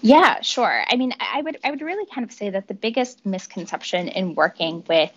Yeah, 0.01 0.41
sure. 0.41 0.83
I 0.88 0.95
mean, 0.95 1.12
I 1.19 1.41
would 1.41 1.57
I 1.65 1.71
would 1.71 1.81
really 1.81 2.06
kind 2.06 2.24
of 2.24 2.31
say 2.31 2.50
that 2.50 2.69
the 2.69 2.74
biggest 2.74 3.25
misconception 3.25 4.07
in 4.07 4.35
working 4.35 4.85
with 4.88 5.12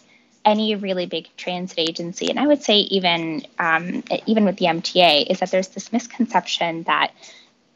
any 0.45 0.75
really 0.75 1.07
big 1.07 1.29
transit 1.37 1.79
agency, 1.79 2.29
and 2.29 2.41
I 2.41 2.47
would 2.49 2.63
say 2.63 2.79
even 2.79 3.47
um, 3.61 4.03
even 4.27 4.45
with 4.45 4.57
the 4.57 4.67
MTA, 4.67 5.31
is 5.31 5.39
that 5.39 5.53
there's 5.53 5.69
this 5.69 5.93
misconception 5.93 6.83
that 6.85 7.13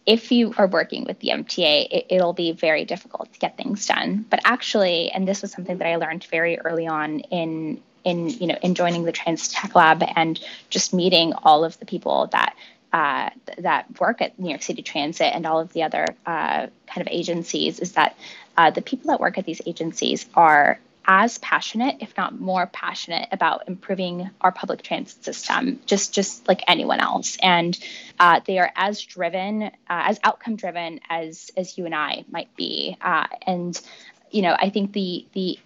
if 0.07 0.31
you 0.31 0.55
are 0.59 0.67
working 0.67 1.05
with 1.05 1.19
the 1.21 1.29
MTA, 1.29 2.07
it, 2.11 2.21
will 2.21 2.35
be 2.35 2.53
very 2.53 2.85
difficult 2.85 3.33
to 3.33 3.39
get 3.39 3.57
things 3.57 3.87
done. 3.87 4.25
But 4.29 4.41
actually, 4.45 5.11
and 5.11 5.27
this 5.27 5.43
was 5.43 5.53
something 5.53 5.79
that 5.79 5.87
I 5.87 5.97
learned 5.97 6.25
very 6.25 6.59
early 6.59 6.87
on 6.87 7.21
in 7.21 7.83
in 8.05 8.29
you 8.29 8.47
know 8.49 8.59
in 8.63 8.75
joining 8.75 9.05
the 9.05 9.13
Trans 9.13 9.49
Tech 9.49 9.75
Lab 9.75 10.03
and 10.15 10.39
just 10.69 10.93
meeting 10.93 11.33
all 11.33 11.65
of 11.65 11.79
the 11.79 11.87
people 11.87 12.27
that 12.33 12.55
uh, 12.93 13.31
that 13.59 13.99
work 13.99 14.21
at 14.21 14.39
New 14.39 14.51
York 14.51 14.63
City 14.63 14.83
Transit 14.83 15.33
and 15.35 15.47
all 15.47 15.59
of 15.59 15.73
the 15.73 15.85
other 15.85 16.07
uh, 16.27 16.67
kind 16.87 17.01
of 17.01 17.09
agencies, 17.11 17.81
is 17.81 17.93
that 17.93 18.17
uh, 18.57 18.71
the 18.71 18.83
people 18.83 19.11
that 19.11 19.21
work 19.21 19.39
at 19.39 19.47
these 19.47 19.63
agencies 19.67 20.27
are 20.35 20.79
as 21.07 21.39
passionate, 21.39 21.97
if 22.01 22.17
not 22.17 22.39
more 22.39 22.67
passionate, 22.67 23.29
about 23.33 23.69
improving 23.69 24.31
our 24.41 24.53
public 24.53 24.83
transit 24.83 25.25
system, 25.25 25.81
just 25.87 26.15
just 26.15 26.47
like 26.49 26.63
anyone 26.67 27.01
else, 27.01 27.37
and 27.43 27.79
uh, 28.19 28.41
they 28.47 28.59
are 28.59 28.71
as 28.77 29.01
driven, 29.03 29.65
uh, 29.65 29.71
as 29.89 30.19
outcome 30.25 30.57
driven 30.57 31.01
as 31.09 31.51
as 31.57 31.77
you 31.77 31.87
and 31.87 31.95
I 31.95 32.25
might 32.31 32.55
be. 32.57 32.97
Uh, 33.01 33.27
and 33.47 33.79
you 34.31 34.43
know, 34.43 34.57
I 34.59 34.71
think 34.71 34.93
the 34.93 35.27
the 35.33 35.59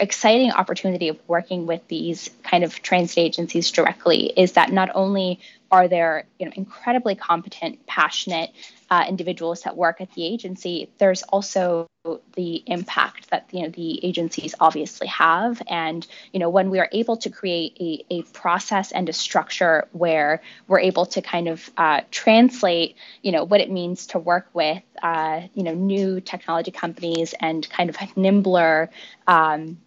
exciting 0.00 0.50
opportunity 0.50 1.08
of 1.08 1.18
working 1.28 1.66
with 1.66 1.86
these 1.88 2.30
kind 2.42 2.64
of 2.64 2.82
transit 2.82 3.18
agencies 3.18 3.70
directly 3.70 4.26
is 4.36 4.52
that 4.52 4.72
not 4.72 4.90
only 4.94 5.38
are 5.70 5.86
there 5.86 6.24
you 6.38 6.46
know 6.46 6.52
incredibly 6.54 7.14
competent 7.14 7.86
passionate 7.86 8.50
uh, 8.92 9.04
individuals 9.08 9.62
that 9.62 9.74
work 9.74 10.02
at 10.02 10.12
the 10.12 10.26
agency 10.26 10.90
there's 10.98 11.22
also 11.22 11.88
the 12.34 12.62
impact 12.66 13.30
that 13.30 13.46
you 13.52 13.62
know 13.62 13.68
the 13.68 14.04
agencies 14.04 14.54
obviously 14.58 15.06
have. 15.06 15.62
And 15.68 16.06
you 16.32 16.40
know 16.40 16.50
when 16.50 16.68
we 16.68 16.80
are 16.80 16.88
able 16.92 17.16
to 17.18 17.30
create 17.30 17.76
a, 17.80 18.04
a 18.10 18.22
process 18.32 18.90
and 18.90 19.08
a 19.08 19.12
structure 19.12 19.88
where 19.92 20.42
we're 20.66 20.80
able 20.80 21.06
to 21.06 21.22
kind 21.22 21.48
of 21.48 21.70
uh, 21.76 22.00
translate 22.10 22.96
you 23.22 23.30
know 23.30 23.44
what 23.44 23.60
it 23.60 23.70
means 23.70 24.06
to 24.08 24.18
work 24.18 24.48
with 24.52 24.82
uh, 25.02 25.42
you 25.54 25.62
know 25.62 25.74
new 25.74 26.20
technology 26.20 26.72
companies 26.72 27.34
and 27.38 27.68
kind 27.70 27.88
of 27.88 27.96
nimbler 28.16 28.90
um, 29.26 29.78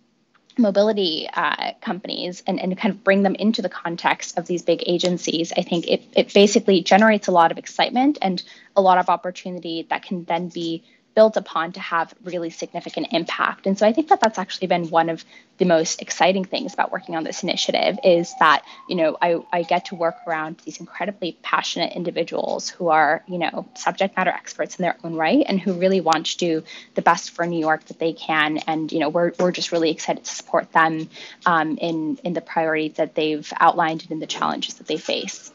mobility 0.58 1.28
uh, 1.34 1.74
companies 1.82 2.44
and, 2.48 2.60
and 2.60 2.78
kind 2.78 2.94
of 2.94 3.04
bring 3.04 3.24
them 3.24 3.36
into 3.36 3.62
the 3.62 3.70
context 3.70 4.38
of 4.38 4.48
these 4.48 4.62
big 4.62 4.84
agencies, 4.86 5.52
I 5.56 5.62
think 5.62 5.88
it, 5.88 6.04
it 6.16 6.34
basically 6.34 6.82
generates 6.82 7.28
a 7.28 7.32
lot 7.32 7.52
of 7.52 7.58
excitement 7.58 8.18
and 8.22 8.42
a 8.76 8.82
lot 8.82 8.98
of 8.98 9.10
opportunity 9.10 9.86
that 9.90 10.04
can 10.04 10.24
then 10.26 10.50
be 10.50 10.84
built 11.16 11.38
upon 11.38 11.72
to 11.72 11.80
have 11.80 12.14
really 12.24 12.50
significant 12.50 13.08
impact. 13.12 13.66
And 13.66 13.78
so 13.78 13.88
I 13.88 13.94
think 13.94 14.10
that 14.10 14.20
that's 14.20 14.38
actually 14.38 14.68
been 14.68 14.90
one 14.90 15.10
of 15.10 15.24
the 15.58 15.66
most 15.66 16.02
exciting 16.02 16.44
things 16.44 16.74
about 16.74 16.92
working 16.92 17.16
on 17.16 17.24
this 17.24 17.42
initiative 17.42 17.98
is 18.04 18.34
that, 18.40 18.64
you 18.90 18.96
know, 18.96 19.18
I, 19.22 19.40
I 19.54 19.64
get 19.64 19.86
to 19.86 19.96
work 19.96 20.16
around 20.28 20.62
these 20.66 20.80
incredibly 20.82 21.38
passionate 21.42 21.94
individuals 21.94 22.70
who 22.70 22.90
are, 22.90 23.24
you 23.28 23.38
know, 23.38 23.66
subject 23.76 24.18
matter 24.18 24.32
experts 24.32 24.78
in 24.78 24.84
their 24.84 24.98
own 25.04 25.16
right 25.16 25.46
and 25.48 25.60
who 25.60 25.74
really 25.74 26.02
want 26.02 26.26
to 26.28 26.38
do 26.38 26.64
the 26.96 27.02
best 27.02 27.32
for 27.32 27.46
New 27.46 27.60
York 27.60 27.86
that 27.86 28.00
they 28.00 28.12
can. 28.12 28.58
And, 28.68 28.92
you 28.92 29.00
know, 29.00 29.10
we're, 29.10 29.32
we're 29.40 29.54
just 29.54 29.72
really 29.72 29.92
excited 29.92 30.26
to 30.26 30.36
support 30.36 30.72
them 30.74 31.10
um, 31.46 31.78
in, 31.78 32.20
in 32.26 32.34
the 32.34 32.42
priorities 32.42 32.98
that 32.98 33.16
they've 33.16 33.52
outlined 33.58 34.04
and 34.04 34.12
in 34.12 34.20
the 34.20 34.28
challenges 34.28 34.76
that 34.76 34.88
they 34.88 34.98
face. 34.98 35.54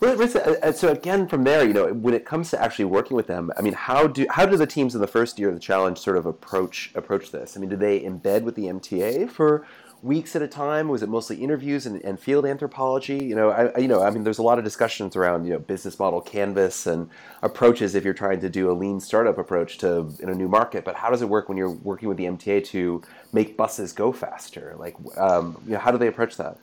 Well, 0.00 0.20
uh, 0.22 0.70
so 0.70 0.92
again, 0.92 1.26
from 1.26 1.42
there, 1.42 1.66
you 1.66 1.72
know, 1.72 1.92
when 1.92 2.14
it 2.14 2.24
comes 2.24 2.50
to 2.50 2.62
actually 2.62 2.84
working 2.84 3.16
with 3.16 3.26
them, 3.26 3.50
I 3.56 3.62
mean, 3.62 3.72
how 3.72 4.06
do 4.06 4.26
how 4.30 4.46
do 4.46 4.56
the 4.56 4.66
teams 4.66 4.94
in 4.94 5.00
the 5.00 5.08
first 5.08 5.38
year 5.40 5.48
of 5.48 5.54
the 5.54 5.60
challenge 5.60 5.98
sort 5.98 6.16
of 6.16 6.24
approach 6.24 6.92
approach 6.94 7.32
this? 7.32 7.56
I 7.56 7.60
mean, 7.60 7.68
do 7.68 7.76
they 7.76 8.00
embed 8.00 8.42
with 8.42 8.54
the 8.54 8.66
MTA 8.66 9.28
for 9.28 9.66
weeks 10.00 10.36
at 10.36 10.42
a 10.42 10.46
time? 10.46 10.86
Was 10.86 11.02
it 11.02 11.08
mostly 11.08 11.42
interviews 11.42 11.84
and, 11.84 12.00
and 12.04 12.20
field 12.20 12.46
anthropology? 12.46 13.16
You 13.16 13.34
know, 13.34 13.50
I, 13.50 13.76
you 13.76 13.88
know, 13.88 14.00
I 14.00 14.10
mean, 14.10 14.22
there's 14.22 14.38
a 14.38 14.42
lot 14.42 14.58
of 14.58 14.64
discussions 14.64 15.16
around 15.16 15.46
you 15.46 15.54
know 15.54 15.58
business 15.58 15.98
model 15.98 16.20
canvas 16.20 16.86
and 16.86 17.10
approaches 17.42 17.96
if 17.96 18.04
you're 18.04 18.14
trying 18.14 18.38
to 18.40 18.48
do 18.48 18.70
a 18.70 18.74
lean 18.74 19.00
startup 19.00 19.36
approach 19.36 19.78
to 19.78 20.14
in 20.20 20.28
a 20.28 20.34
new 20.34 20.48
market. 20.48 20.84
But 20.84 20.94
how 20.94 21.10
does 21.10 21.22
it 21.22 21.28
work 21.28 21.48
when 21.48 21.58
you're 21.58 21.70
working 21.70 22.08
with 22.08 22.18
the 22.18 22.26
MTA 22.26 22.64
to 22.66 23.02
make 23.32 23.56
buses 23.56 23.92
go 23.92 24.12
faster? 24.12 24.76
Like, 24.78 24.94
um, 25.16 25.60
you 25.66 25.72
know, 25.72 25.80
how 25.80 25.90
do 25.90 25.98
they 25.98 26.06
approach 26.06 26.36
that? 26.36 26.56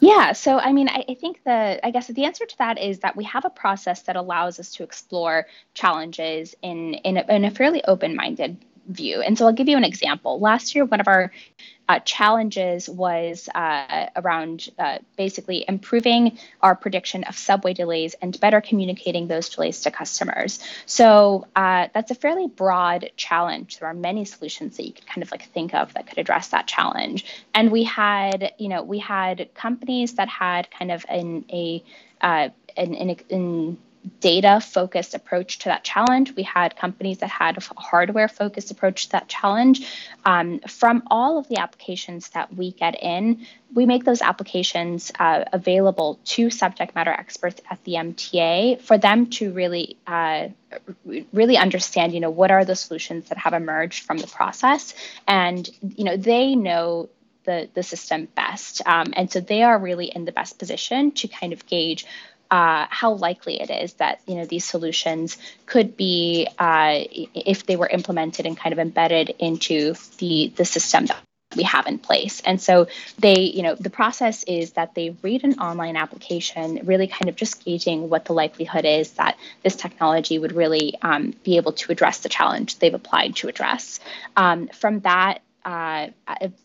Yeah, 0.00 0.32
so 0.32 0.58
I 0.58 0.72
mean, 0.72 0.88
I, 0.88 1.04
I, 1.08 1.14
think 1.14 1.42
the 1.44 1.84
I 1.84 1.90
guess 1.90 2.06
the 2.06 2.24
answer 2.24 2.46
to 2.46 2.58
that 2.58 2.78
is 2.78 3.00
that 3.00 3.16
we 3.16 3.24
have 3.24 3.44
a 3.44 3.50
process 3.50 4.02
that 4.02 4.14
allows 4.14 4.60
us 4.60 4.70
to 4.74 4.84
explore 4.84 5.46
challenges 5.74 6.54
in 6.62 6.94
in 6.94 7.16
a, 7.16 7.24
in 7.28 7.44
a 7.44 7.50
fairly 7.50 7.82
open-minded 7.84 8.58
view. 8.88 9.20
And 9.20 9.36
so 9.36 9.46
I'll 9.46 9.52
give 9.52 9.68
you 9.68 9.76
an 9.76 9.84
example. 9.84 10.40
Last 10.40 10.74
year, 10.74 10.84
one 10.84 11.00
of 11.00 11.08
our 11.08 11.30
uh, 11.88 12.00
challenges 12.00 12.88
was 12.88 13.48
uh, 13.54 14.06
around 14.14 14.68
uh, 14.78 14.98
basically 15.16 15.64
improving 15.66 16.38
our 16.60 16.74
prediction 16.74 17.24
of 17.24 17.36
subway 17.36 17.72
delays 17.72 18.14
and 18.20 18.38
better 18.40 18.60
communicating 18.60 19.26
those 19.26 19.48
delays 19.48 19.80
to 19.80 19.90
customers. 19.90 20.60
So 20.84 21.46
uh, 21.56 21.88
that's 21.94 22.10
a 22.10 22.14
fairly 22.14 22.46
broad 22.46 23.10
challenge. 23.16 23.78
There 23.78 23.88
are 23.88 23.94
many 23.94 24.26
solutions 24.26 24.76
that 24.76 24.86
you 24.86 24.92
could 24.92 25.06
kind 25.06 25.22
of 25.22 25.30
like 25.30 25.50
think 25.50 25.74
of 25.74 25.94
that 25.94 26.06
could 26.06 26.18
address 26.18 26.48
that 26.48 26.66
challenge. 26.66 27.24
And 27.54 27.70
we 27.70 27.84
had, 27.84 28.52
you 28.58 28.68
know, 28.68 28.82
we 28.82 28.98
had 28.98 29.48
companies 29.54 30.14
that 30.14 30.28
had 30.28 30.70
kind 30.70 30.92
of 30.92 31.06
an 31.08 31.46
a 31.50 31.82
uh, 32.20 32.48
an, 32.76 32.94
an, 32.94 33.16
an 33.30 33.78
data 34.20 34.60
focused 34.60 35.14
approach 35.14 35.60
to 35.60 35.66
that 35.66 35.84
challenge. 35.84 36.34
We 36.34 36.42
had 36.42 36.76
companies 36.76 37.18
that 37.18 37.30
had 37.30 37.56
a 37.56 37.60
hardware 37.80 38.28
focused 38.28 38.70
approach 38.70 39.06
to 39.06 39.12
that 39.12 39.28
challenge. 39.28 39.86
Um, 40.24 40.60
from 40.60 41.02
all 41.10 41.38
of 41.38 41.48
the 41.48 41.58
applications 41.58 42.30
that 42.30 42.54
we 42.54 42.72
get 42.72 43.02
in, 43.02 43.46
we 43.74 43.86
make 43.86 44.04
those 44.04 44.22
applications 44.22 45.12
uh, 45.18 45.44
available 45.52 46.18
to 46.24 46.50
subject 46.50 46.94
matter 46.94 47.10
experts 47.10 47.60
at 47.70 47.82
the 47.84 47.94
MTA 47.94 48.80
for 48.80 48.98
them 48.98 49.26
to 49.30 49.52
really, 49.52 49.96
uh, 50.06 50.48
really 51.32 51.56
understand, 51.56 52.14
you 52.14 52.20
know, 52.20 52.30
what 52.30 52.50
are 52.50 52.64
the 52.64 52.76
solutions 52.76 53.28
that 53.28 53.38
have 53.38 53.52
emerged 53.52 54.04
from 54.04 54.18
the 54.18 54.26
process, 54.26 54.94
and 55.26 55.68
you 55.82 56.04
know, 56.04 56.16
they 56.16 56.54
know 56.54 57.08
the, 57.48 57.68
the 57.72 57.82
system 57.82 58.28
best. 58.34 58.82
Um, 58.86 59.14
and 59.16 59.32
so 59.32 59.40
they 59.40 59.62
are 59.62 59.78
really 59.78 60.06
in 60.06 60.26
the 60.26 60.32
best 60.32 60.58
position 60.58 61.12
to 61.12 61.28
kind 61.28 61.54
of 61.54 61.64
gauge 61.66 62.04
uh, 62.50 62.86
how 62.90 63.12
likely 63.12 63.60
it 63.60 63.70
is 63.70 63.94
that 63.94 64.20
you 64.26 64.36
know 64.36 64.44
these 64.44 64.64
solutions 64.64 65.36
could 65.66 65.96
be 65.96 66.48
uh, 66.58 67.00
if 67.34 67.66
they 67.66 67.76
were 67.76 67.88
implemented 67.88 68.46
and 68.46 68.56
kind 68.56 68.72
of 68.72 68.78
embedded 68.78 69.30
into 69.38 69.94
the 70.18 70.52
the 70.56 70.64
system 70.64 71.06
that 71.06 71.20
we 71.56 71.62
have 71.62 71.86
in 71.86 71.98
place. 71.98 72.42
And 72.44 72.60
so 72.60 72.88
they, 73.18 73.40
you 73.40 73.62
know, 73.62 73.74
the 73.74 73.90
process 73.90 74.42
is 74.44 74.72
that 74.72 74.94
they 74.94 75.16
read 75.22 75.44
an 75.44 75.58
online 75.58 75.96
application, 75.96 76.80
really 76.84 77.06
kind 77.06 77.28
of 77.28 77.36
just 77.36 77.64
gauging 77.64 78.10
what 78.10 78.26
the 78.26 78.34
likelihood 78.34 78.84
is 78.84 79.12
that 79.12 79.38
this 79.62 79.74
technology 79.74 80.38
would 80.38 80.52
really 80.52 80.94
um, 81.00 81.34
be 81.44 81.56
able 81.56 81.72
to 81.72 81.92
address 81.92 82.18
the 82.18 82.28
challenge 82.28 82.78
they've 82.78 82.94
applied 82.94 83.36
to 83.36 83.48
address. 83.48 83.98
Um, 84.36 84.68
from 84.68 85.00
that, 85.00 85.40
uh, 85.64 86.08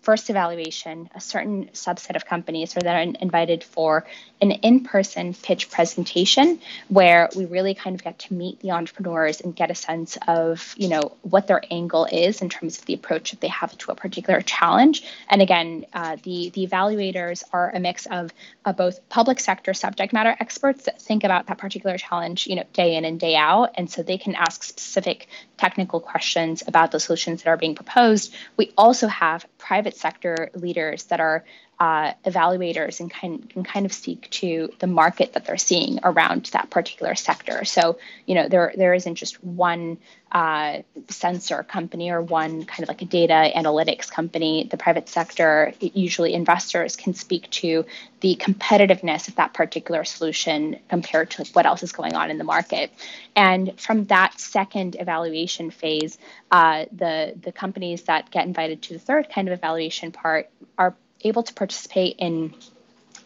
first 0.02 0.30
evaluation, 0.30 1.10
a 1.16 1.20
certain 1.20 1.66
subset 1.74 2.16
of 2.16 2.26
companies 2.26 2.78
are 2.78 2.82
then 2.82 3.18
invited 3.20 3.64
for 3.64 4.06
an 4.42 4.52
in-person 4.52 5.34
pitch 5.34 5.70
presentation 5.70 6.60
where 6.88 7.30
we 7.36 7.46
really 7.46 7.74
kind 7.74 7.96
of 7.96 8.04
get 8.04 8.20
to 8.20 8.34
meet 8.34 8.60
the 8.60 8.72
entrepreneurs 8.72 9.42
and 9.42 9.56
get 9.56 9.72
a 9.72 9.76
sense 9.76 10.18
of, 10.28 10.74
you 10.78 10.88
know, 10.88 11.16
what 11.22 11.48
their 11.48 11.62
angle 11.72 12.06
is 12.06 12.42
in 12.42 12.50
terms 12.50 12.80
of 12.80 12.86
the 12.86 12.94
approach 12.94 13.32
that 13.32 13.42
they 13.42 13.48
have 13.48 13.78
to 13.78 13.92
a 13.92 13.96
particular 13.96 14.42
challenge. 14.42 15.04
And 15.30 15.42
again, 15.42 15.86
uh, 15.94 16.18
the 16.24 16.52
the 16.52 16.68
evaluators 16.68 17.44
are 17.52 17.72
a 17.72 17.80
mix 17.80 18.06
of 18.06 18.32
uh, 18.66 18.74
both 18.74 19.08
public 19.10 19.40
sector 19.40 19.74
subject 19.74 20.14
matter 20.14 20.36
experts 20.40 20.86
that 20.86 21.02
think 21.02 21.24
about 21.24 21.48
that 21.48 21.58
particular 21.58 21.98
challenge, 21.98 22.48
you 22.48 22.56
know, 22.56 22.64
day 22.74 22.96
in 22.96 23.06
and 23.06 23.20
day 23.20 23.36
out, 23.36 23.72
and 23.76 23.90
so 23.90 24.04
they 24.04 24.18
can 24.18 24.36
ask 24.36 24.64
specific 24.64 25.28
technical 25.58 26.00
questions 26.00 26.64
about 26.68 26.92
the 26.92 27.00
solutions 27.00 27.44
that 27.44 27.50
are 27.50 27.58
being 27.58 27.76
proposed. 27.76 28.34
We 28.58 28.72
also 28.84 29.08
have 29.08 29.46
private 29.64 29.96
sector 29.96 30.52
leaders 30.54 31.06
that 31.06 31.22
are 31.22 31.46
uh, 31.80 32.14
evaluators 32.26 33.00
and 33.00 33.10
kind 33.10 33.50
can 33.50 33.64
kind 33.64 33.86
of 33.86 33.94
speak 33.94 34.30
to 34.30 34.70
the 34.80 34.88
market 34.88 35.34
that 35.34 35.46
they're 35.46 35.58
seeing 35.58 36.00
around 36.04 36.46
that 36.54 36.70
particular 36.70 37.16
sector. 37.16 37.66
So 37.66 37.98
you 38.26 38.36
know 38.36 38.48
there 38.48 38.74
there 38.78 38.94
isn't 38.94 39.16
just 39.16 39.44
one 39.44 39.98
uh, 40.32 40.82
sensor 41.10 41.62
company 41.64 42.10
or 42.10 42.22
one 42.22 42.66
kind 42.66 42.84
of 42.84 42.90
like 42.90 43.02
a 43.02 43.06
data 43.06 43.52
analytics 43.56 44.10
company. 44.10 44.68
The 44.70 44.78
private 44.78 45.08
sector, 45.08 45.74
usually 45.80 46.34
investors, 46.34 46.96
can 46.96 47.14
speak 47.14 47.50
to 47.52 47.86
the 48.22 48.36
competitiveness 48.36 49.28
of 49.28 49.36
that 49.36 49.54
particular 49.54 50.04
solution 50.04 50.80
compared 50.90 51.30
to 51.32 51.46
what 51.54 51.68
else 51.68 51.84
is 51.84 51.92
going 51.92 52.16
on 52.16 52.32
in 52.32 52.40
the 52.40 52.44
market. 52.44 52.92
And 53.36 53.80
from 53.80 54.06
that 54.06 54.40
second 54.40 54.96
evaluation 55.00 55.70
phase, 55.70 56.18
uh, 56.52 56.86
the 56.92 57.36
the 57.40 57.52
companies 57.52 58.04
that 58.04 58.32
get 58.32 58.46
invited 58.46 58.82
to 58.84 58.94
the 58.94 59.00
third 59.00 59.30
kind 59.30 59.50
of 59.50 59.53
evaluation 59.54 60.12
part 60.12 60.50
are 60.78 60.96
able 61.22 61.44
to 61.44 61.54
participate 61.54 62.16
in 62.20 62.54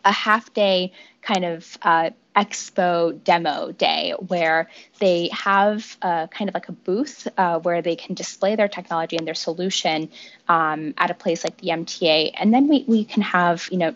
a 0.06 0.12
half 0.12 0.54
day 0.54 0.94
kind 1.22 1.44
of 1.44 1.78
uh, 1.82 2.10
expo 2.36 3.22
demo 3.24 3.72
day 3.72 4.14
where 4.28 4.70
they 5.00 5.30
have 5.34 5.98
kind 6.02 6.48
of 6.48 6.54
like 6.54 6.70
a 6.70 6.72
booth 6.72 7.28
uh, 7.38 7.60
where 7.60 7.82
they 7.82 7.96
can 7.96 8.14
display 8.14 8.56
their 8.56 8.68
technology 8.68 9.18
and 9.18 9.28
their 9.28 9.34
solution 9.34 10.10
um, 10.48 10.94
at 10.98 11.10
a 11.10 11.16
place 11.16 11.44
like 11.44 11.58
the 11.58 11.70
MTA. 11.70 12.32
And 12.36 12.54
then 12.54 12.68
we, 12.68 12.86
we 12.88 13.04
can 13.06 13.24
have, 13.24 13.68
you 13.72 13.78
know, 13.78 13.96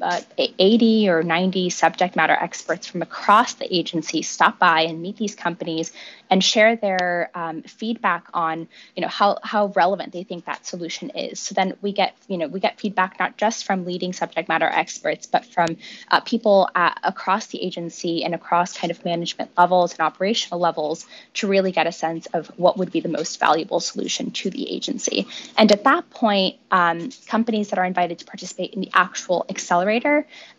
uh, 0.00 0.20
80 0.36 1.08
or 1.08 1.22
90 1.22 1.70
subject 1.70 2.14
matter 2.14 2.32
experts 2.32 2.86
from 2.86 3.02
across 3.02 3.54
the 3.54 3.74
agency 3.74 4.22
stop 4.22 4.58
by 4.58 4.82
and 4.82 5.02
meet 5.02 5.16
these 5.16 5.34
companies 5.34 5.92
and 6.30 6.44
share 6.44 6.76
their 6.76 7.30
um, 7.34 7.62
feedback 7.62 8.26
on 8.32 8.68
you 8.94 9.02
know 9.02 9.08
how, 9.08 9.38
how 9.42 9.66
relevant 9.68 10.12
they 10.12 10.22
think 10.22 10.44
that 10.44 10.66
solution 10.66 11.10
is. 11.10 11.40
So 11.40 11.54
then 11.54 11.74
we 11.82 11.92
get 11.92 12.14
you 12.28 12.38
know 12.38 12.46
we 12.46 12.60
get 12.60 12.78
feedback 12.78 13.18
not 13.18 13.36
just 13.36 13.64
from 13.64 13.84
leading 13.84 14.12
subject 14.12 14.48
matter 14.48 14.66
experts 14.66 15.26
but 15.26 15.44
from 15.44 15.76
uh, 16.10 16.20
people 16.20 16.68
at, 16.74 17.00
across 17.02 17.46
the 17.46 17.62
agency 17.64 18.24
and 18.24 18.34
across 18.34 18.76
kind 18.76 18.90
of 18.90 19.04
management 19.04 19.50
levels 19.58 19.92
and 19.92 20.00
operational 20.00 20.60
levels 20.60 21.06
to 21.34 21.48
really 21.48 21.72
get 21.72 21.86
a 21.86 21.92
sense 21.92 22.26
of 22.34 22.46
what 22.56 22.76
would 22.78 22.92
be 22.92 23.00
the 23.00 23.08
most 23.08 23.40
valuable 23.40 23.80
solution 23.80 24.30
to 24.30 24.50
the 24.50 24.70
agency. 24.70 25.26
And 25.56 25.72
at 25.72 25.84
that 25.84 26.08
point 26.10 26.56
um, 26.70 27.10
companies 27.26 27.70
that 27.70 27.78
are 27.78 27.84
invited 27.84 28.20
to 28.20 28.24
participate 28.26 28.74
in 28.74 28.80
the 28.80 28.90
actual 28.94 29.44
accelerator 29.48 29.87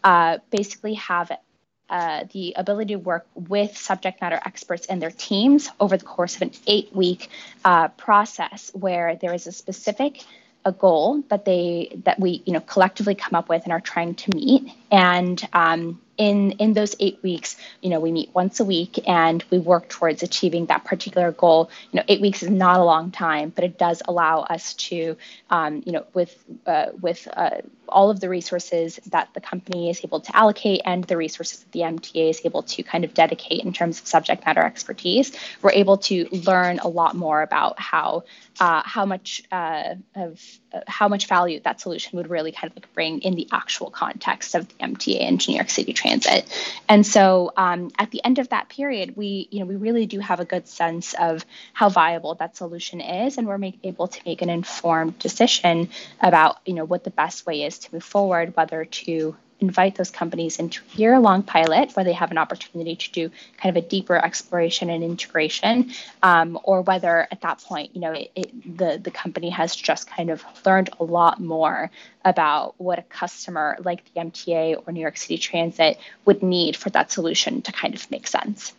uh, 0.03 0.37
basically 0.51 0.95
have 0.95 1.31
uh, 1.89 2.23
the 2.33 2.53
ability 2.55 2.93
to 2.93 2.99
work 2.99 3.25
with 3.33 3.75
subject 3.75 4.21
matter 4.21 4.39
experts 4.45 4.85
and 4.87 5.01
their 5.01 5.11
teams 5.11 5.69
over 5.79 5.97
the 5.97 6.05
course 6.05 6.35
of 6.35 6.43
an 6.43 6.51
eight 6.67 6.95
week 6.95 7.29
uh, 7.65 7.87
process 7.89 8.71
where 8.73 9.15
there 9.15 9.33
is 9.33 9.47
a 9.47 9.51
specific 9.51 10.23
a 10.65 10.71
goal 10.71 11.23
that 11.29 11.45
they 11.45 11.99
that 12.03 12.19
we 12.19 12.43
you 12.45 12.53
know 12.53 12.59
collectively 12.59 13.15
come 13.15 13.33
up 13.33 13.49
with 13.49 13.63
and 13.63 13.71
are 13.71 13.79
trying 13.79 14.13
to 14.13 14.35
meet. 14.35 14.71
And 14.91 15.41
um, 15.53 16.01
in 16.19 16.51
in 16.51 16.73
those 16.73 16.95
eight 16.99 17.17
weeks, 17.23 17.55
you 17.81 17.89
know, 17.89 17.99
we 17.99 18.11
meet 18.11 18.29
once 18.35 18.59
a 18.59 18.65
week 18.65 18.99
and 19.07 19.43
we 19.49 19.57
work 19.57 19.87
towards 19.87 20.21
achieving 20.21 20.65
that 20.65 20.83
particular 20.83 21.31
goal. 21.31 21.71
You 21.91 21.97
know, 21.97 22.03
eight 22.09 22.21
weeks 22.21 22.43
is 22.43 22.49
not 22.49 22.79
a 22.79 22.83
long 22.83 23.09
time, 23.09 23.51
but 23.55 23.63
it 23.63 23.79
does 23.79 24.03
allow 24.05 24.41
us 24.41 24.73
to, 24.89 25.15
um, 25.49 25.81
you 25.85 25.93
know, 25.93 26.05
with 26.13 26.37
uh, 26.67 26.87
with 26.99 27.25
uh, 27.31 27.61
all 27.87 28.09
of 28.09 28.19
the 28.19 28.27
resources 28.27 28.99
that 29.07 29.29
the 29.33 29.39
company 29.39 29.89
is 29.89 30.01
able 30.03 30.19
to 30.19 30.35
allocate 30.35 30.81
and 30.85 31.05
the 31.05 31.15
resources 31.15 31.59
that 31.59 31.71
the 31.71 31.79
MTA 31.79 32.29
is 32.29 32.41
able 32.43 32.63
to 32.63 32.83
kind 32.83 33.05
of 33.05 33.13
dedicate 33.13 33.63
in 33.63 33.71
terms 33.71 34.01
of 34.01 34.07
subject 34.07 34.45
matter 34.45 34.61
expertise, 34.61 35.31
we're 35.61 35.71
able 35.71 35.97
to 35.97 36.27
learn 36.31 36.79
a 36.79 36.87
lot 36.87 37.15
more 37.15 37.41
about 37.41 37.79
how 37.79 38.23
uh, 38.59 38.81
how 38.83 39.05
much 39.05 39.41
uh, 39.53 39.95
of 40.15 40.41
uh, 40.73 40.81
how 40.85 41.07
much 41.07 41.27
value 41.27 41.61
that 41.61 41.79
solution 41.79 42.17
would 42.17 42.29
really 42.29 42.51
kind 42.51 42.69
of 42.71 42.75
like 42.75 42.93
bring 42.93 43.21
in 43.21 43.35
the 43.35 43.47
actual 43.53 43.89
context 43.89 44.53
of 44.53 44.67
the 44.67 44.73
MTA 44.75 45.21
and 45.21 45.47
New 45.47 45.55
York 45.55 45.69
City 45.69 45.93
train 45.93 46.08
transit. 46.09 46.45
And 46.87 47.05
so 47.05 47.51
um, 47.55 47.91
at 47.97 48.11
the 48.11 48.23
end 48.23 48.39
of 48.39 48.49
that 48.49 48.69
period, 48.69 49.15
we 49.15 49.47
you 49.51 49.59
know 49.59 49.65
we 49.65 49.75
really 49.75 50.05
do 50.05 50.19
have 50.19 50.39
a 50.39 50.45
good 50.45 50.67
sense 50.67 51.13
of 51.13 51.45
how 51.73 51.89
viable 51.89 52.35
that 52.35 52.57
solution 52.57 53.01
is, 53.01 53.37
and 53.37 53.47
we're 53.47 53.57
make, 53.57 53.79
able 53.83 54.07
to 54.07 54.21
make 54.25 54.41
an 54.41 54.49
informed 54.49 55.19
decision 55.19 55.89
about 56.19 56.57
you 56.65 56.73
know 56.73 56.85
what 56.85 57.03
the 57.03 57.11
best 57.11 57.45
way 57.45 57.63
is 57.63 57.79
to 57.79 57.93
move 57.93 58.03
forward, 58.03 58.55
whether 58.55 58.85
to 58.85 59.35
invite 59.59 59.95
those 59.95 60.09
companies 60.09 60.59
into 60.59 60.81
a 60.93 60.97
year 60.97 61.19
long 61.19 61.43
pilot 61.43 61.91
where 61.93 62.05
they 62.05 62.13
have 62.13 62.31
an 62.31 62.37
opportunity 62.37 62.95
to 62.95 63.11
do 63.11 63.31
kind 63.57 63.75
of 63.75 63.83
a 63.83 63.87
deeper 63.87 64.15
exploration 64.15 64.89
and 64.89 65.03
integration, 65.03 65.91
um, 66.23 66.59
or 66.63 66.81
whether 66.81 67.27
at 67.31 67.41
that 67.41 67.59
point, 67.59 67.95
you 67.95 68.01
know, 68.01 68.13
it, 68.13 68.31
it, 68.35 68.77
the, 68.77 68.99
the 69.01 69.11
company 69.11 69.49
has 69.49 69.75
just 69.75 70.09
kind 70.09 70.29
of 70.29 70.43
learned 70.65 70.89
a 70.99 71.03
lot 71.03 71.39
more 71.39 71.91
about 72.25 72.75
what 72.77 72.99
a 72.99 73.03
customer 73.03 73.77
like 73.83 74.03
the 74.13 74.21
MTA 74.21 74.81
or 74.85 74.91
New 74.91 75.01
York 75.01 75.17
City 75.17 75.37
Transit 75.37 75.97
would 76.25 76.41
need 76.43 76.75
for 76.75 76.89
that 76.91 77.11
solution 77.11 77.61
to 77.63 77.71
kind 77.71 77.95
of 77.95 78.09
make 78.11 78.27
sense. 78.27 78.73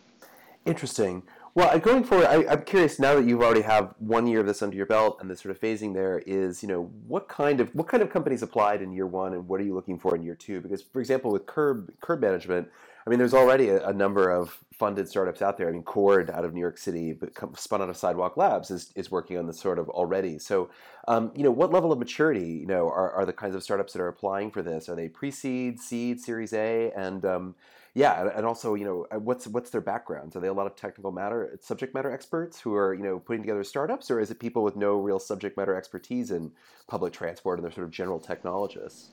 Interesting. 0.65 1.23
Well, 1.53 1.77
going 1.79 2.05
forward, 2.05 2.27
I, 2.27 2.53
am 2.53 2.63
curious 2.63 2.97
now 2.97 3.15
that 3.15 3.25
you've 3.25 3.41
already 3.41 3.61
have 3.61 3.93
one 3.99 4.25
year 4.25 4.39
of 4.39 4.45
this 4.45 4.61
under 4.61 4.77
your 4.77 4.85
belt 4.85 5.17
and 5.19 5.29
the 5.29 5.35
sort 5.35 5.53
of 5.53 5.59
phasing 5.59 5.93
there 5.93 6.19
is, 6.25 6.63
you 6.63 6.69
know, 6.69 6.83
what 7.07 7.27
kind 7.27 7.59
of 7.59 7.75
what 7.75 7.89
kind 7.89 8.01
of 8.01 8.09
companies 8.09 8.41
applied 8.41 8.81
in 8.81 8.93
year 8.93 9.05
one 9.05 9.33
and 9.33 9.45
what 9.49 9.59
are 9.59 9.63
you 9.63 9.73
looking 9.73 9.99
for 9.99 10.15
in 10.15 10.23
year 10.23 10.35
two? 10.35 10.61
Because, 10.61 10.81
for 10.81 11.01
example, 11.01 11.29
with 11.29 11.45
curb 11.45 11.91
curb 11.99 12.21
management, 12.21 12.69
I 13.05 13.09
mean, 13.09 13.19
there's 13.19 13.33
already 13.33 13.67
a, 13.67 13.85
a 13.85 13.91
number 13.91 14.31
of 14.31 14.63
funded 14.71 15.09
startups 15.09 15.41
out 15.41 15.57
there. 15.57 15.67
I 15.67 15.73
mean, 15.73 15.83
Coord 15.83 16.29
out 16.29 16.45
of 16.45 16.53
New 16.53 16.61
York 16.61 16.77
City, 16.77 17.11
but 17.11 17.31
spun 17.59 17.81
out 17.81 17.89
of 17.89 17.97
Sidewalk 17.97 18.37
Labs, 18.37 18.71
is, 18.71 18.91
is 18.95 19.11
working 19.11 19.37
on 19.37 19.45
this 19.45 19.59
sort 19.59 19.77
of 19.77 19.89
already. 19.89 20.39
So, 20.39 20.69
um, 21.07 21.31
you 21.35 21.43
know, 21.43 21.51
what 21.51 21.71
level 21.71 21.91
of 21.91 21.99
maturity, 21.99 22.47
you 22.47 22.65
know, 22.65 22.87
are, 22.87 23.11
are 23.11 23.25
the 23.25 23.33
kinds 23.33 23.55
of 23.55 23.63
startups 23.63 23.91
that 23.93 24.01
are 24.01 24.07
applying 24.07 24.51
for 24.51 24.61
this? 24.61 24.87
Are 24.87 24.95
they 24.95 25.09
pre-seed, 25.09 25.79
seed, 25.79 26.21
Series 26.21 26.53
A, 26.53 26.91
and 26.95 27.25
um, 27.25 27.55
yeah, 27.93 28.29
and 28.35 28.45
also 28.45 28.75
you 28.75 28.85
know 28.85 29.05
uh, 29.11 29.19
what's 29.19 29.47
what's 29.47 29.69
their 29.69 29.81
backgrounds? 29.81 30.35
Are 30.35 30.39
they 30.39 30.47
a 30.47 30.53
lot 30.53 30.65
of 30.65 30.75
technical 30.75 31.11
matter 31.11 31.57
subject 31.61 31.93
matter 31.93 32.11
experts 32.11 32.59
who 32.59 32.73
are 32.73 32.93
you 32.93 33.03
know 33.03 33.19
putting 33.19 33.41
together 33.41 33.63
startups, 33.63 34.09
or 34.09 34.19
is 34.19 34.31
it 34.31 34.39
people 34.39 34.63
with 34.63 34.77
no 34.77 34.95
real 34.95 35.19
subject 35.19 35.57
matter 35.57 35.75
expertise 35.75 36.31
in 36.31 36.51
public 36.87 37.11
transport 37.11 37.59
and 37.59 37.65
they're 37.65 37.71
sort 37.73 37.85
of 37.85 37.91
general 37.91 38.19
technologists? 38.19 39.09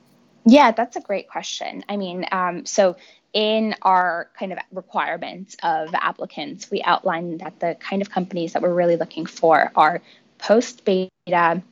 Yeah, 0.46 0.70
that's 0.70 0.94
a 0.94 1.00
great 1.00 1.28
question. 1.28 1.84
I 1.88 1.96
mean, 1.96 2.24
um, 2.30 2.64
so 2.64 2.96
in 3.32 3.74
our 3.82 4.30
kind 4.38 4.52
of 4.52 4.58
requirements 4.72 5.56
of 5.62 5.92
applicants, 5.94 6.70
we 6.70 6.80
outline 6.82 7.38
that 7.38 7.58
the 7.58 7.76
kind 7.80 8.00
of 8.00 8.10
companies 8.10 8.52
that 8.52 8.62
we're 8.62 8.72
really 8.72 8.96
looking 8.96 9.26
for 9.26 9.72
are 9.74 10.00
post 10.38 10.84
beta. 10.84 11.62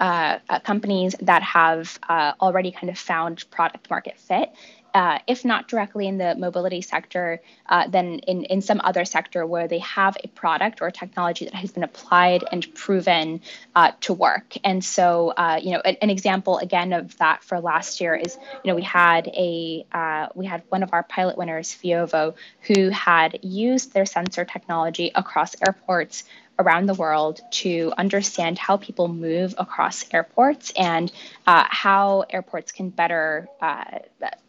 Uh, 0.00 0.38
uh, 0.50 0.60
companies 0.60 1.14
that 1.22 1.42
have 1.42 1.98
uh, 2.10 2.32
already 2.42 2.70
kind 2.70 2.90
of 2.90 2.98
found 2.98 3.42
product 3.50 3.88
market 3.88 4.18
fit 4.18 4.52
uh, 4.94 5.18
if 5.26 5.44
not 5.44 5.68
directly 5.68 6.06
in 6.06 6.18
the 6.18 6.34
mobility 6.34 6.80
sector, 6.80 7.40
uh, 7.68 7.86
then 7.88 8.20
in, 8.20 8.44
in 8.44 8.62
some 8.62 8.80
other 8.82 9.04
sector 9.04 9.46
where 9.46 9.68
they 9.68 9.78
have 9.80 10.16
a 10.22 10.28
product 10.28 10.80
or 10.80 10.88
a 10.88 10.92
technology 10.92 11.44
that 11.44 11.54
has 11.54 11.72
been 11.72 11.82
applied 11.82 12.44
and 12.50 12.74
proven 12.74 13.40
uh, 13.74 13.92
to 14.00 14.12
work. 14.12 14.54
And 14.64 14.84
so, 14.84 15.30
uh, 15.30 15.60
you 15.62 15.72
know, 15.72 15.80
an, 15.80 15.96
an, 16.02 16.10
example 16.10 16.58
again 16.58 16.92
of 16.92 17.16
that 17.18 17.44
for 17.44 17.60
last 17.60 18.00
year 18.00 18.14
is, 18.14 18.36
you 18.64 18.70
know, 18.70 18.74
we 18.74 18.82
had 18.82 19.28
a 19.28 19.86
uh, 19.92 20.28
we 20.34 20.46
had 20.46 20.62
one 20.68 20.82
of 20.82 20.92
our 20.92 21.02
pilot 21.02 21.36
winners, 21.36 21.76
Veovo, 21.82 22.34
who 22.62 22.88
had 22.88 23.40
used 23.42 23.92
their 23.92 24.06
sensor 24.06 24.44
technology 24.44 25.12
across 25.14 25.54
airports 25.66 26.24
around 26.58 26.86
the 26.86 26.94
world 26.94 27.40
to 27.50 27.92
understand 27.96 28.58
how 28.58 28.76
people 28.76 29.08
move 29.08 29.54
across 29.58 30.04
airports 30.12 30.72
and 30.76 31.12
uh, 31.46 31.64
how 31.68 32.24
airports 32.30 32.72
can 32.72 32.90
better 32.90 33.48
uh, 33.60 33.98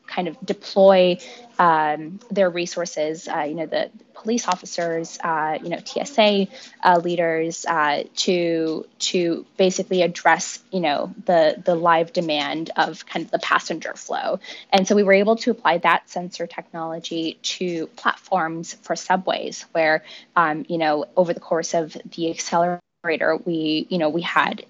kind 0.09 0.27
of 0.27 0.37
deploy 0.43 1.17
um, 1.59 2.19
their 2.31 2.49
resources, 2.49 3.27
uh, 3.27 3.41
you 3.41 3.55
know, 3.55 3.65
the 3.65 3.91
police 4.13 4.47
officers, 4.47 5.17
uh, 5.23 5.57
you 5.61 5.69
know, 5.69 5.79
TSA 5.83 6.47
uh, 6.83 7.01
leaders, 7.03 7.65
uh, 7.65 8.03
to 8.15 8.85
to 8.99 9.45
basically 9.57 10.01
address, 10.01 10.59
you 10.71 10.79
know, 10.79 11.13
the 11.25 11.61
the 11.63 11.75
live 11.75 12.11
demand 12.11 12.71
of 12.75 13.05
kind 13.05 13.25
of 13.25 13.31
the 13.31 13.39
passenger 13.39 13.93
flow. 13.95 14.39
And 14.71 14.87
so 14.87 14.95
we 14.95 15.03
were 15.03 15.13
able 15.13 15.35
to 15.37 15.51
apply 15.51 15.79
that 15.79 16.09
sensor 16.09 16.47
technology 16.47 17.37
to 17.41 17.87
platforms 17.87 18.73
for 18.81 18.95
subways, 18.95 19.65
where, 19.71 20.03
um, 20.35 20.65
you 20.67 20.77
know, 20.77 21.05
over 21.15 21.33
the 21.33 21.39
course 21.39 21.73
of 21.73 21.95
the 22.15 22.29
accelerator, 22.31 23.37
we, 23.45 23.87
you 23.89 23.97
know, 23.97 24.09
we 24.09 24.21
had 24.21 24.65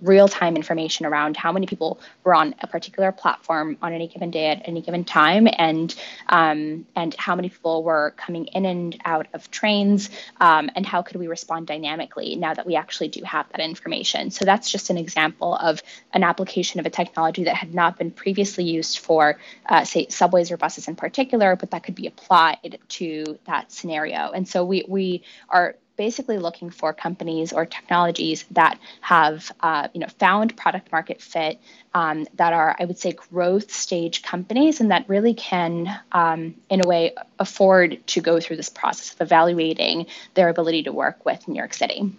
real 0.00 0.28
time 0.28 0.56
information 0.56 1.06
around 1.06 1.36
how 1.36 1.52
many 1.52 1.66
people 1.66 2.00
were 2.24 2.34
on 2.34 2.54
a 2.60 2.66
particular 2.66 3.12
platform 3.12 3.76
on 3.82 3.92
any 3.92 4.08
given 4.08 4.30
day 4.30 4.48
at 4.48 4.62
any 4.68 4.80
given 4.80 5.04
time, 5.04 5.48
and 5.58 5.94
um, 6.28 6.86
and 6.96 7.14
how 7.14 7.34
many 7.34 7.48
people 7.48 7.82
were 7.82 8.12
coming 8.16 8.46
in 8.46 8.66
and 8.66 9.00
out 9.04 9.26
of 9.32 9.50
trains, 9.50 10.10
um, 10.40 10.70
and 10.74 10.86
how 10.86 11.02
could 11.02 11.16
we 11.16 11.26
respond 11.26 11.66
dynamically 11.66 12.36
now 12.36 12.54
that 12.54 12.66
we 12.66 12.76
actually 12.76 13.08
do 13.08 13.22
have 13.24 13.46
that 13.50 13.60
information. 13.60 14.30
So 14.30 14.44
that's 14.44 14.70
just 14.70 14.90
an 14.90 14.98
example 14.98 15.54
of 15.54 15.82
an 16.12 16.22
application 16.22 16.80
of 16.80 16.86
a 16.86 16.90
technology 16.90 17.44
that 17.44 17.54
had 17.54 17.74
not 17.74 17.98
been 17.98 18.10
previously 18.10 18.64
used 18.64 18.98
for, 18.98 19.38
uh, 19.66 19.84
say, 19.84 20.08
subways 20.08 20.50
or 20.50 20.56
buses 20.56 20.88
in 20.88 20.96
particular, 20.96 21.56
but 21.56 21.70
that 21.70 21.82
could 21.82 21.94
be 21.94 22.06
applied 22.06 22.78
to 22.88 23.38
that 23.46 23.72
scenario. 23.72 24.30
And 24.30 24.46
so 24.46 24.64
we 24.64 24.84
we 24.88 25.22
are 25.48 25.76
basically 26.00 26.38
looking 26.38 26.70
for 26.70 26.94
companies 26.94 27.52
or 27.52 27.66
technologies 27.66 28.46
that 28.52 28.78
have 29.02 29.52
uh, 29.60 29.86
you 29.92 30.00
know 30.00 30.06
found 30.18 30.56
product 30.56 30.90
market 30.90 31.20
fit 31.20 31.60
um, 31.92 32.26
that 32.36 32.54
are 32.54 32.74
I 32.80 32.86
would 32.86 32.98
say 32.98 33.12
growth 33.12 33.70
stage 33.70 34.22
companies 34.22 34.80
and 34.80 34.90
that 34.92 35.06
really 35.10 35.34
can 35.34 36.00
um, 36.12 36.54
in 36.70 36.82
a 36.82 36.88
way 36.88 37.12
afford 37.38 38.00
to 38.06 38.22
go 38.22 38.40
through 38.40 38.56
this 38.56 38.70
process 38.70 39.12
of 39.12 39.20
evaluating 39.20 40.06
their 40.32 40.48
ability 40.48 40.84
to 40.84 40.92
work 40.92 41.26
with 41.26 41.46
New 41.46 41.56
York 41.56 41.74
City. 41.74 42.10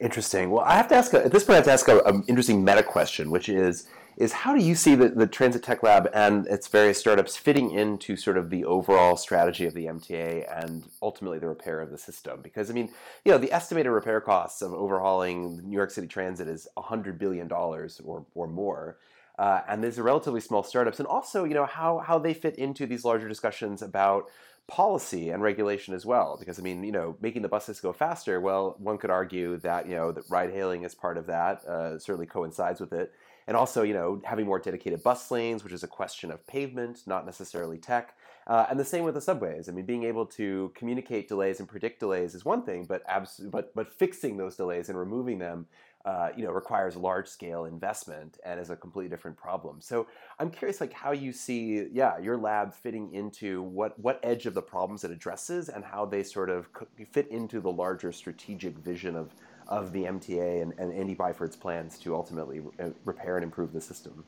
Interesting. 0.00 0.48
Well, 0.48 0.64
I 0.64 0.76
have 0.76 0.88
to 0.88 0.94
ask 0.94 1.12
at 1.12 1.30
this 1.30 1.44
point. 1.44 1.54
I 1.54 1.56
have 1.56 1.64
to 1.66 1.72
ask 1.72 1.88
an 1.88 2.24
interesting 2.28 2.64
meta 2.64 2.82
question, 2.82 3.30
which 3.30 3.50
is 3.50 3.86
is 4.16 4.32
how 4.32 4.56
do 4.56 4.62
you 4.62 4.74
see 4.74 4.94
the, 4.94 5.10
the 5.10 5.26
Transit 5.26 5.62
Tech 5.62 5.82
Lab 5.82 6.08
and 6.14 6.46
its 6.46 6.68
various 6.68 6.98
startups 6.98 7.36
fitting 7.36 7.70
into 7.70 8.16
sort 8.16 8.38
of 8.38 8.48
the 8.48 8.64
overall 8.64 9.16
strategy 9.16 9.66
of 9.66 9.74
the 9.74 9.86
MTA 9.86 10.64
and 10.64 10.84
ultimately 11.02 11.38
the 11.38 11.48
repair 11.48 11.80
of 11.80 11.90
the 11.90 11.98
system? 11.98 12.40
Because 12.42 12.70
I 12.70 12.74
mean, 12.74 12.90
you 13.24 13.32
know, 13.32 13.38
the 13.38 13.52
estimated 13.52 13.92
repair 13.92 14.20
costs 14.20 14.62
of 14.62 14.72
overhauling 14.72 15.60
New 15.68 15.76
York 15.76 15.90
City 15.90 16.06
Transit 16.06 16.48
is 16.48 16.66
$100 16.78 17.18
billion 17.18 17.50
or, 17.52 17.88
or 18.34 18.46
more. 18.46 18.96
Uh, 19.38 19.60
and 19.68 19.84
these 19.84 19.98
are 19.98 20.02
relatively 20.02 20.40
small 20.40 20.62
startups, 20.62 20.98
and 20.98 21.06
also, 21.06 21.44
you 21.44 21.52
know, 21.52 21.66
how 21.66 21.98
how 21.98 22.18
they 22.18 22.32
fit 22.32 22.56
into 22.56 22.86
these 22.86 23.04
larger 23.04 23.28
discussions 23.28 23.82
about 23.82 24.24
policy 24.66 25.28
and 25.28 25.42
regulation 25.42 25.92
as 25.92 26.06
well. 26.06 26.38
Because 26.38 26.58
I 26.58 26.62
mean, 26.62 26.82
you 26.82 26.90
know, 26.90 27.18
making 27.20 27.42
the 27.42 27.48
buses 27.48 27.78
go 27.78 27.92
faster. 27.92 28.40
Well, 28.40 28.76
one 28.78 28.96
could 28.96 29.10
argue 29.10 29.58
that 29.58 29.86
you 29.86 29.94
know 29.94 30.10
that 30.10 30.24
ride 30.30 30.52
hailing 30.52 30.84
is 30.84 30.94
part 30.94 31.18
of 31.18 31.26
that. 31.26 31.62
Uh, 31.66 31.98
certainly 31.98 32.24
coincides 32.24 32.80
with 32.80 32.94
it 32.94 33.12
and 33.46 33.56
also 33.56 33.82
you 33.82 33.94
know 33.94 34.20
having 34.24 34.46
more 34.46 34.58
dedicated 34.58 35.02
bus 35.02 35.30
lanes, 35.30 35.64
which 35.64 35.72
is 35.72 35.82
a 35.82 35.88
question 35.88 36.30
of 36.30 36.46
pavement, 36.46 37.02
not 37.06 37.26
necessarily 37.26 37.78
tech. 37.78 38.14
Uh, 38.46 38.64
and 38.70 38.78
the 38.78 38.84
same 38.84 39.02
with 39.02 39.14
the 39.14 39.20
subways. 39.20 39.68
I 39.68 39.72
mean, 39.72 39.86
being 39.86 40.04
able 40.04 40.24
to 40.26 40.70
communicate 40.76 41.26
delays 41.26 41.58
and 41.58 41.68
predict 41.68 41.98
delays 41.98 42.32
is 42.32 42.44
one 42.44 42.62
thing, 42.62 42.84
but 42.84 43.02
abs- 43.08 43.40
but 43.50 43.74
but 43.74 43.92
fixing 43.92 44.36
those 44.36 44.56
delays 44.56 44.88
and 44.88 44.96
removing 44.96 45.38
them, 45.38 45.66
uh, 46.04 46.28
you 46.36 46.44
know, 46.44 46.52
requires 46.52 46.94
large 46.94 47.26
scale 47.26 47.64
investment 47.64 48.38
and 48.44 48.60
is 48.60 48.70
a 48.70 48.76
completely 48.76 49.10
different 49.10 49.36
problem. 49.36 49.80
So 49.80 50.06
I'm 50.38 50.50
curious, 50.50 50.80
like 50.80 50.92
how 50.92 51.10
you 51.10 51.32
see, 51.32 51.88
yeah, 51.92 52.18
your 52.18 52.36
lab 52.36 52.72
fitting 52.72 53.12
into 53.12 53.62
what 53.62 53.98
what 53.98 54.20
edge 54.22 54.46
of 54.46 54.54
the 54.54 54.62
problems 54.62 55.02
it 55.02 55.10
addresses 55.10 55.68
and 55.68 55.84
how 55.84 56.06
they 56.06 56.22
sort 56.22 56.48
of 56.48 56.68
fit 57.10 57.26
into 57.28 57.60
the 57.60 57.72
larger 57.72 58.12
strategic 58.12 58.78
vision 58.78 59.16
of 59.16 59.34
of 59.68 59.92
the 59.92 60.04
MTA 60.04 60.62
and, 60.62 60.72
and 60.78 60.92
Andy 60.92 61.14
Byford's 61.14 61.56
plans 61.56 61.98
to 61.98 62.14
ultimately 62.14 62.62
uh, 62.80 62.90
repair 63.04 63.36
and 63.36 63.44
improve 63.44 63.72
the 63.72 63.80
system? 63.80 64.24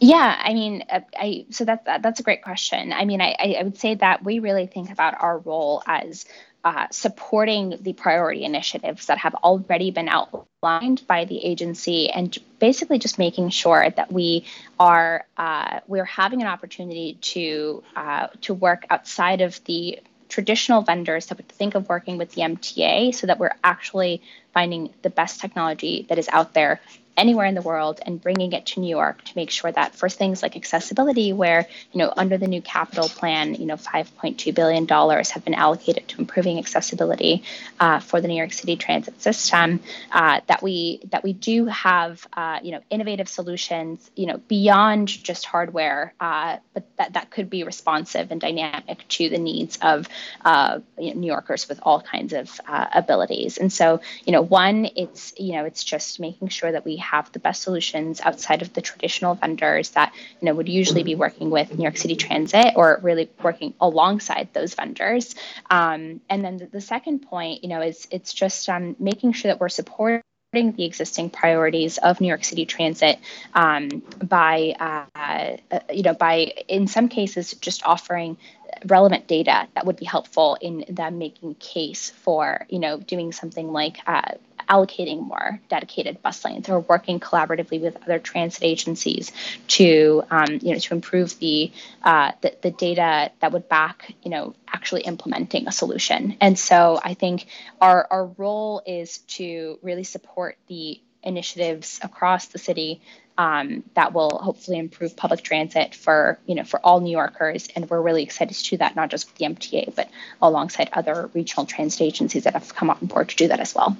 Yeah, 0.00 0.40
I 0.42 0.54
mean, 0.54 0.84
uh, 0.90 1.00
I 1.16 1.46
so 1.50 1.64
that's 1.64 1.84
that's 1.84 2.20
a 2.20 2.22
great 2.22 2.42
question. 2.42 2.92
I 2.92 3.04
mean, 3.04 3.20
I, 3.20 3.56
I 3.58 3.62
would 3.62 3.78
say 3.78 3.94
that 3.96 4.24
we 4.24 4.38
really 4.38 4.66
think 4.66 4.90
about 4.90 5.20
our 5.20 5.38
role 5.38 5.82
as 5.86 6.24
uh, 6.64 6.86
supporting 6.90 7.76
the 7.80 7.92
priority 7.92 8.44
initiatives 8.44 9.06
that 9.06 9.18
have 9.18 9.34
already 9.34 9.90
been 9.90 10.08
outlined 10.08 11.06
by 11.06 11.26
the 11.26 11.44
agency, 11.44 12.10
and 12.10 12.36
basically 12.58 12.98
just 12.98 13.18
making 13.18 13.50
sure 13.50 13.90
that 13.90 14.10
we 14.10 14.46
are 14.80 15.26
uh, 15.36 15.80
we're 15.86 16.06
having 16.06 16.40
an 16.40 16.48
opportunity 16.48 17.18
to 17.20 17.82
uh, 17.94 18.28
to 18.40 18.54
work 18.54 18.86
outside 18.90 19.42
of 19.42 19.62
the 19.64 20.00
traditional 20.34 20.82
vendors 20.82 21.26
that 21.26 21.38
would 21.38 21.48
think 21.48 21.76
of 21.76 21.88
working 21.88 22.18
with 22.18 22.32
the 22.32 22.42
MTA 22.42 23.14
so 23.14 23.28
that 23.28 23.38
we're 23.38 23.54
actually 23.62 24.20
finding 24.52 24.92
the 25.02 25.10
best 25.10 25.40
technology 25.40 26.06
that 26.08 26.18
is 26.18 26.28
out 26.32 26.54
there 26.54 26.80
anywhere 27.16 27.46
in 27.46 27.54
the 27.54 27.62
world 27.62 28.00
and 28.04 28.20
bringing 28.20 28.52
it 28.52 28.66
to 28.66 28.80
New 28.80 28.88
York 28.88 29.22
to 29.24 29.32
make 29.36 29.50
sure 29.50 29.70
that 29.70 29.94
for 29.94 30.08
things 30.08 30.42
like 30.42 30.56
accessibility, 30.56 31.32
where 31.32 31.66
you 31.92 31.98
know 31.98 32.12
under 32.16 32.38
the 32.38 32.46
new 32.46 32.62
capital 32.62 33.08
plan, 33.08 33.54
you 33.54 33.66
know 33.66 33.76
5.2 33.76 34.54
billion 34.54 34.86
dollars 34.86 35.30
have 35.30 35.44
been 35.44 35.54
allocated 35.54 36.08
to 36.08 36.18
improving 36.18 36.58
accessibility 36.58 37.42
uh, 37.80 38.00
for 38.00 38.20
the 38.20 38.28
New 38.28 38.36
York 38.36 38.52
City 38.52 38.76
transit 38.76 39.20
system, 39.20 39.80
uh, 40.12 40.40
that 40.46 40.62
we 40.62 41.00
that 41.10 41.22
we 41.22 41.32
do 41.32 41.66
have 41.66 42.26
uh, 42.32 42.58
you 42.62 42.72
know 42.72 42.80
innovative 42.90 43.28
solutions, 43.28 44.10
you 44.16 44.26
know 44.26 44.38
beyond 44.48 45.08
just 45.08 45.46
hardware, 45.46 46.14
uh, 46.20 46.56
but 46.72 46.84
that 46.96 47.12
that 47.14 47.30
could 47.30 47.50
be 47.50 47.64
responsive 47.64 48.30
and 48.30 48.40
dynamic 48.40 49.06
to 49.08 49.28
the 49.28 49.38
needs 49.38 49.78
of 49.82 50.08
uh, 50.44 50.80
you 50.98 51.14
know, 51.14 51.20
New 51.20 51.26
Yorkers 51.26 51.68
with 51.68 51.80
all 51.82 52.00
kinds 52.00 52.32
of 52.32 52.60
uh, 52.66 52.86
abilities. 52.92 53.58
And 53.58 53.72
so 53.72 54.00
you 54.24 54.32
know 54.32 54.42
one, 54.42 54.88
it's 54.96 55.32
you 55.38 55.52
know 55.52 55.64
it's 55.64 55.84
just 55.84 56.20
making 56.20 56.48
sure 56.48 56.70
that 56.72 56.84
we 56.84 56.96
have 57.04 57.30
the 57.32 57.38
best 57.38 57.62
solutions 57.62 58.20
outside 58.20 58.62
of 58.62 58.72
the 58.72 58.80
traditional 58.80 59.34
vendors 59.34 59.90
that 59.90 60.12
you 60.40 60.46
know 60.46 60.54
would 60.54 60.68
usually 60.68 61.02
be 61.02 61.14
working 61.14 61.50
with 61.50 61.76
New 61.76 61.82
York 61.82 61.96
City 61.96 62.16
Transit 62.16 62.72
or 62.76 62.98
really 63.02 63.30
working 63.42 63.74
alongside 63.80 64.48
those 64.52 64.74
vendors. 64.74 65.34
Um, 65.70 66.20
and 66.28 66.44
then 66.44 66.56
the, 66.56 66.66
the, 66.66 66.80
second 66.80 67.20
point, 67.20 67.62
you 67.62 67.70
know, 67.70 67.80
is 67.80 68.06
it's 68.10 68.32
just 68.32 68.68
um, 68.68 68.96
making 68.98 69.32
sure 69.32 69.50
that 69.50 69.60
we're 69.60 69.68
supporting 69.68 70.22
the 70.54 70.84
existing 70.84 71.30
priorities 71.30 71.98
of 71.98 72.20
New 72.20 72.28
York 72.28 72.44
City 72.44 72.64
Transit 72.66 73.18
um, 73.54 74.02
by, 74.22 74.74
uh, 74.78 75.04
uh, 75.14 75.80
you 75.92 76.02
know, 76.02 76.14
by 76.14 76.52
in 76.68 76.86
some 76.86 77.08
cases 77.08 77.54
just 77.54 77.84
offering 77.84 78.36
relevant 78.86 79.26
data 79.26 79.66
that 79.74 79.86
would 79.86 79.96
be 79.96 80.04
helpful 80.04 80.56
in 80.60 80.84
them 80.88 81.18
making 81.18 81.54
case 81.56 82.10
for, 82.10 82.66
you 82.68 82.78
know, 82.78 82.98
doing 82.98 83.32
something 83.32 83.72
like 83.72 83.98
uh, 84.06 84.32
allocating 84.68 85.26
more 85.26 85.60
dedicated 85.68 86.22
bus 86.22 86.44
lanes. 86.44 86.68
Or 86.68 86.80
working 86.80 87.20
collaboratively 87.20 87.80
with 87.80 87.96
other 88.02 88.18
transit 88.18 88.62
agencies 88.62 89.32
to 89.68 90.22
um, 90.30 90.58
you 90.62 90.72
know 90.72 90.78
to 90.78 90.94
improve 90.94 91.38
the, 91.38 91.72
uh, 92.02 92.32
the, 92.40 92.54
the 92.62 92.70
data 92.70 93.30
that 93.40 93.52
would 93.52 93.68
back 93.68 94.14
you 94.22 94.30
know 94.30 94.54
actually 94.72 95.02
implementing 95.02 95.68
a 95.68 95.72
solution. 95.72 96.36
And 96.40 96.58
so 96.58 97.00
I 97.02 97.14
think 97.14 97.46
our 97.80 98.06
our 98.10 98.26
role 98.26 98.82
is 98.86 99.18
to 99.38 99.78
really 99.82 100.04
support 100.04 100.58
the 100.66 101.00
initiatives 101.22 101.98
across 102.02 102.46
the 102.46 102.58
city 102.58 103.00
um, 103.36 103.82
that 103.94 104.12
will 104.12 104.38
hopefully 104.38 104.78
improve 104.78 105.16
public 105.16 105.42
transit 105.42 105.94
for 105.94 106.38
you 106.46 106.54
know 106.54 106.64
for 106.64 106.78
all 106.80 107.00
New 107.00 107.10
Yorkers, 107.10 107.68
and 107.74 107.88
we're 107.90 108.00
really 108.00 108.22
excited 108.22 108.54
to 108.54 108.70
do 108.70 108.76
that 108.76 108.94
not 108.94 109.10
just 109.10 109.26
with 109.26 109.36
the 109.36 109.46
MTA 109.46 109.94
but 109.94 110.08
alongside 110.40 110.90
other 110.92 111.30
regional 111.34 111.66
transit 111.66 112.02
agencies 112.02 112.44
that 112.44 112.54
have 112.54 112.74
come 112.74 112.90
on 112.90 112.98
board 113.06 113.28
to 113.30 113.36
do 113.36 113.48
that 113.48 113.60
as 113.60 113.74
well. 113.74 113.96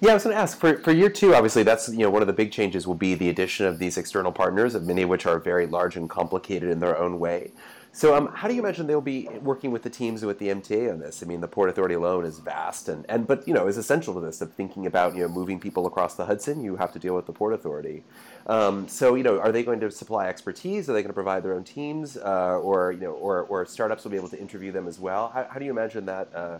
Yeah, 0.00 0.12
I 0.12 0.14
was 0.14 0.24
going 0.24 0.34
to 0.34 0.40
ask 0.40 0.58
for, 0.58 0.78
for 0.78 0.92
year 0.92 1.10
two. 1.10 1.34
Obviously, 1.34 1.62
that's 1.62 1.88
you 1.88 1.98
know 1.98 2.10
one 2.10 2.22
of 2.22 2.26
the 2.26 2.32
big 2.32 2.52
changes 2.52 2.86
will 2.86 2.94
be 2.94 3.14
the 3.14 3.28
addition 3.28 3.66
of 3.66 3.78
these 3.78 3.98
external 3.98 4.32
partners, 4.32 4.74
many 4.80 5.02
of 5.02 5.08
which 5.08 5.26
are 5.26 5.38
very 5.38 5.66
large 5.66 5.96
and 5.96 6.08
complicated 6.08 6.70
in 6.70 6.80
their 6.80 6.96
own 6.98 7.18
way. 7.18 7.52
So, 7.92 8.14
um, 8.14 8.28
how 8.28 8.46
do 8.46 8.54
you 8.54 8.60
imagine 8.60 8.86
they'll 8.86 9.00
be 9.00 9.28
working 9.42 9.72
with 9.72 9.82
the 9.82 9.90
teams 9.90 10.24
with 10.24 10.38
the 10.38 10.48
MTA 10.48 10.92
on 10.92 11.00
this? 11.00 11.24
I 11.24 11.26
mean, 11.26 11.40
the 11.40 11.48
Port 11.48 11.68
Authority 11.68 11.96
alone 11.96 12.24
is 12.24 12.38
vast, 12.38 12.88
and, 12.88 13.04
and 13.08 13.26
but 13.26 13.46
you 13.48 13.52
know 13.52 13.66
is 13.66 13.76
essential 13.76 14.14
to 14.14 14.20
this. 14.20 14.40
Of 14.40 14.52
thinking 14.52 14.86
about 14.86 15.14
you 15.14 15.22
know 15.22 15.28
moving 15.28 15.58
people 15.58 15.86
across 15.86 16.14
the 16.14 16.24
Hudson, 16.24 16.62
you 16.62 16.76
have 16.76 16.92
to 16.92 16.98
deal 16.98 17.16
with 17.16 17.26
the 17.26 17.32
Port 17.32 17.52
Authority. 17.52 18.04
Um, 18.46 18.88
so, 18.88 19.14
you 19.14 19.22
know, 19.22 19.38
are 19.38 19.52
they 19.52 19.62
going 19.62 19.80
to 19.80 19.90
supply 19.90 20.28
expertise? 20.28 20.88
Are 20.88 20.92
they 20.92 21.02
going 21.02 21.10
to 21.10 21.14
provide 21.14 21.42
their 21.42 21.54
own 21.54 21.64
teams, 21.64 22.16
uh, 22.16 22.58
or 22.58 22.92
you 22.92 23.00
know, 23.00 23.12
or, 23.12 23.42
or 23.42 23.66
startups 23.66 24.04
will 24.04 24.10
be 24.10 24.16
able 24.16 24.28
to 24.28 24.40
interview 24.40 24.72
them 24.72 24.88
as 24.88 24.98
well? 24.98 25.28
How, 25.28 25.46
how 25.50 25.58
do 25.58 25.64
you 25.64 25.70
imagine 25.70 26.06
that 26.06 26.34
uh, 26.34 26.58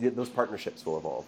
th- 0.00 0.14
those 0.14 0.28
partnerships 0.28 0.84
will 0.84 0.98
evolve? 0.98 1.24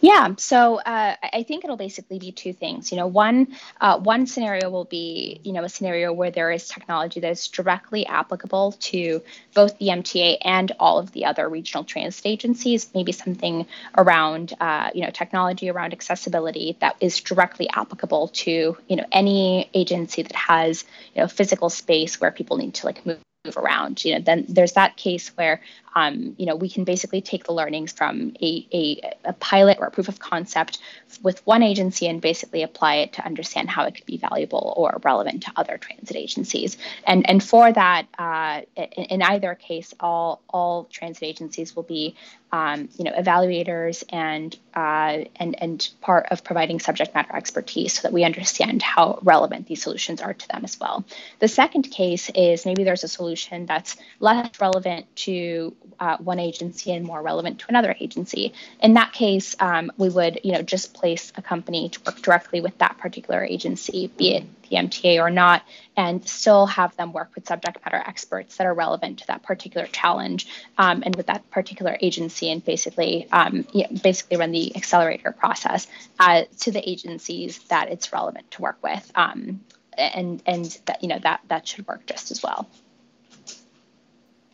Yeah, 0.00 0.34
so 0.36 0.76
uh, 0.76 1.16
I 1.32 1.42
think 1.42 1.64
it'll 1.64 1.76
basically 1.76 2.18
be 2.18 2.30
two 2.30 2.52
things. 2.52 2.92
You 2.92 2.98
know, 2.98 3.06
one 3.06 3.56
uh, 3.80 3.98
one 3.98 4.26
scenario 4.26 4.68
will 4.70 4.84
be 4.84 5.40
you 5.42 5.52
know 5.52 5.64
a 5.64 5.68
scenario 5.68 6.12
where 6.12 6.30
there 6.30 6.50
is 6.50 6.68
technology 6.68 7.20
that 7.20 7.30
is 7.30 7.48
directly 7.48 8.06
applicable 8.06 8.72
to 8.72 9.22
both 9.54 9.78
the 9.78 9.88
MTA 9.88 10.38
and 10.42 10.70
all 10.78 10.98
of 10.98 11.12
the 11.12 11.24
other 11.24 11.48
regional 11.48 11.82
transit 11.82 12.26
agencies. 12.26 12.88
Maybe 12.94 13.12
something 13.12 13.66
around 13.96 14.52
uh, 14.60 14.90
you 14.94 15.02
know 15.02 15.10
technology 15.10 15.70
around 15.70 15.92
accessibility 15.92 16.76
that 16.80 16.96
is 17.00 17.20
directly 17.20 17.68
applicable 17.70 18.28
to 18.28 18.76
you 18.88 18.96
know 18.96 19.06
any 19.10 19.70
agency 19.72 20.22
that 20.22 20.36
has 20.36 20.84
you 21.14 21.22
know 21.22 21.28
physical 21.28 21.70
space 21.70 22.20
where 22.20 22.30
people 22.30 22.58
need 22.58 22.74
to 22.74 22.86
like 22.86 23.04
move 23.06 23.18
move 23.46 23.56
around 23.56 24.04
you 24.04 24.14
know 24.14 24.20
then 24.20 24.44
there's 24.48 24.72
that 24.72 24.96
case 24.96 25.28
where 25.36 25.60
um, 25.96 26.34
you 26.36 26.44
know, 26.44 26.54
we 26.54 26.68
can 26.68 26.84
basically 26.84 27.22
take 27.22 27.44
the 27.44 27.52
learnings 27.52 27.90
from 27.90 28.36
a, 28.42 28.66
a, 28.70 29.14
a, 29.24 29.32
pilot 29.32 29.78
or 29.80 29.86
a 29.86 29.90
proof 29.90 30.08
of 30.08 30.18
concept 30.18 30.78
with 31.22 31.44
one 31.46 31.62
agency 31.62 32.06
and 32.06 32.20
basically 32.20 32.62
apply 32.62 32.96
it 32.96 33.14
to 33.14 33.24
understand 33.24 33.70
how 33.70 33.86
it 33.86 33.94
could 33.94 34.04
be 34.04 34.18
valuable 34.18 34.74
or 34.76 35.00
relevant 35.02 35.44
to 35.44 35.52
other 35.56 35.78
transit 35.78 36.14
agencies. 36.14 36.76
And 37.06 37.28
and 37.28 37.42
for 37.42 37.72
that, 37.72 38.06
uh, 38.18 38.60
in, 38.76 39.04
in, 39.04 39.22
either 39.22 39.54
case, 39.54 39.94
all 39.98 40.42
all 40.50 40.84
transit 40.84 41.22
agencies 41.22 41.74
will 41.74 41.82
be 41.82 42.14
um, 42.52 42.88
you 42.96 43.04
know 43.04 43.12
evaluators 43.12 44.04
and 44.10 44.56
uh, 44.74 45.24
and 45.36 45.60
and 45.60 45.88
part 46.00 46.26
of 46.30 46.44
providing 46.44 46.80
subject 46.80 47.14
matter 47.14 47.34
expertise 47.34 47.94
so 47.94 48.02
that 48.02 48.12
we 48.12 48.24
understand 48.24 48.82
how 48.82 49.18
relevant 49.22 49.66
these 49.66 49.82
solutions 49.82 50.20
are 50.20 50.34
to 50.34 50.48
them 50.48 50.64
as 50.64 50.78
well. 50.78 51.04
The 51.40 51.48
second 51.48 51.90
case 51.90 52.30
is 52.34 52.64
maybe 52.64 52.84
there's 52.84 53.04
a 53.04 53.08
solution 53.08 53.66
that's 53.66 53.96
less 54.20 54.60
relevant 54.60 55.06
to 55.16 55.74
uh, 55.98 56.18
one 56.18 56.38
agency 56.38 56.92
and 56.92 57.04
more 57.04 57.22
relevant 57.22 57.60
to 57.60 57.66
another 57.68 57.94
agency. 57.98 58.52
In 58.80 58.94
that 58.94 59.12
case, 59.12 59.56
um, 59.60 59.90
we 59.96 60.08
would, 60.08 60.40
you 60.44 60.52
know, 60.52 60.62
just 60.62 60.94
place 60.94 61.32
a 61.36 61.42
company 61.42 61.88
to 61.88 62.00
work 62.04 62.20
directly 62.22 62.60
with 62.60 62.76
that 62.78 62.98
particular 62.98 63.42
agency, 63.42 64.08
be 64.16 64.36
it 64.36 64.44
the 64.68 64.76
MTA 64.76 65.20
or 65.20 65.30
not, 65.30 65.62
and 65.96 66.26
still 66.26 66.66
have 66.66 66.96
them 66.96 67.12
work 67.12 67.30
with 67.34 67.46
subject 67.46 67.78
matter 67.84 68.02
experts 68.06 68.56
that 68.56 68.66
are 68.66 68.74
relevant 68.74 69.20
to 69.20 69.26
that 69.28 69.42
particular 69.42 69.86
challenge 69.86 70.46
um, 70.78 71.02
and 71.04 71.16
with 71.16 71.26
that 71.26 71.48
particular 71.50 71.96
agency, 72.00 72.50
and 72.50 72.64
basically, 72.64 73.28
um, 73.32 73.66
basically 74.02 74.36
run 74.36 74.52
the 74.52 74.76
accelerator 74.76 75.32
process 75.32 75.86
uh, 76.18 76.42
to 76.60 76.70
the 76.70 76.88
agencies 76.88 77.58
that 77.64 77.90
it's 77.90 78.12
relevant 78.12 78.50
to 78.50 78.62
work 78.62 78.78
with, 78.82 79.10
um, 79.14 79.60
and 79.96 80.42
and 80.46 80.78
that 80.86 81.02
you 81.02 81.08
know 81.08 81.18
that 81.18 81.40
that 81.48 81.66
should 81.66 81.86
work 81.86 82.06
just 82.06 82.30
as 82.30 82.42
well. 82.42 82.68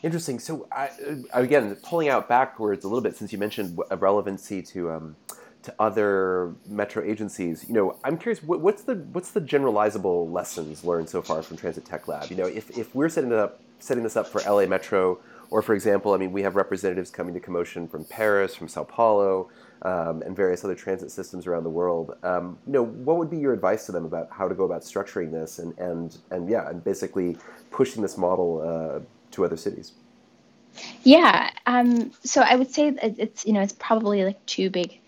Interesting. 0.02 0.40
So, 0.40 0.66
I, 0.72 0.90
again, 1.32 1.76
pulling 1.76 2.08
out 2.08 2.28
backwards 2.28 2.84
a 2.84 2.88
little 2.88 3.02
bit, 3.02 3.16
since 3.16 3.32
you 3.32 3.38
mentioned 3.38 3.78
relevancy 3.98 4.60
to 4.62 4.90
um, 4.90 5.16
to 5.62 5.74
other 5.78 6.54
metro 6.66 7.04
agencies, 7.04 7.64
you 7.68 7.74
know, 7.74 7.96
I'm 8.04 8.18
curious, 8.18 8.42
what, 8.42 8.60
what's 8.60 8.82
the 8.82 8.96
what's 9.12 9.30
the 9.30 9.40
generalizable 9.40 10.30
lessons 10.30 10.84
learned 10.84 11.08
so 11.08 11.22
far 11.22 11.42
from 11.42 11.56
Transit 11.56 11.84
Tech 11.84 12.08
Lab? 12.08 12.30
You 12.30 12.36
know, 12.36 12.46
if, 12.46 12.76
if 12.76 12.94
we're 12.94 13.08
setting 13.08 13.32
up 13.32 13.60
setting 13.78 14.02
this 14.02 14.16
up 14.16 14.26
for 14.26 14.40
LA 14.40 14.66
Metro, 14.66 15.18
or 15.50 15.62
for 15.62 15.74
example, 15.74 16.14
I 16.14 16.16
mean, 16.16 16.32
we 16.32 16.42
have 16.42 16.56
representatives 16.56 17.10
coming 17.10 17.34
to 17.34 17.40
Commotion 17.40 17.86
from 17.86 18.04
Paris, 18.04 18.54
from 18.54 18.68
Sao 18.68 18.84
Paulo, 18.84 19.50
um, 19.82 20.22
and 20.22 20.34
various 20.36 20.64
other 20.64 20.74
transit 20.74 21.10
systems 21.10 21.46
around 21.46 21.64
the 21.64 21.70
world. 21.70 22.16
Um, 22.22 22.58
you 22.66 22.72
know, 22.72 22.84
what 22.84 23.18
would 23.18 23.30
be 23.30 23.38
your 23.38 23.52
advice 23.52 23.86
to 23.86 23.92
them 23.92 24.04
about 24.04 24.28
how 24.30 24.48
to 24.48 24.54
go 24.54 24.64
about 24.64 24.82
structuring 24.82 25.30
this 25.30 25.58
and 25.58 25.76
and 25.78 26.16
and 26.30 26.48
yeah, 26.48 26.68
and 26.68 26.82
basically 26.82 27.36
pushing 27.70 28.02
this 28.02 28.16
model 28.16 28.62
uh, 28.62 29.00
to 29.32 29.44
other 29.44 29.56
cities? 29.56 29.92
Yeah. 31.02 31.50
Um, 31.66 32.12
so 32.24 32.40
I 32.40 32.56
would 32.56 32.72
say 32.72 32.94
it's 33.02 33.44
you 33.44 33.52
know 33.52 33.60
it's 33.60 33.74
probably 33.74 34.24
like 34.24 34.44
two 34.46 34.70
big 34.70 34.98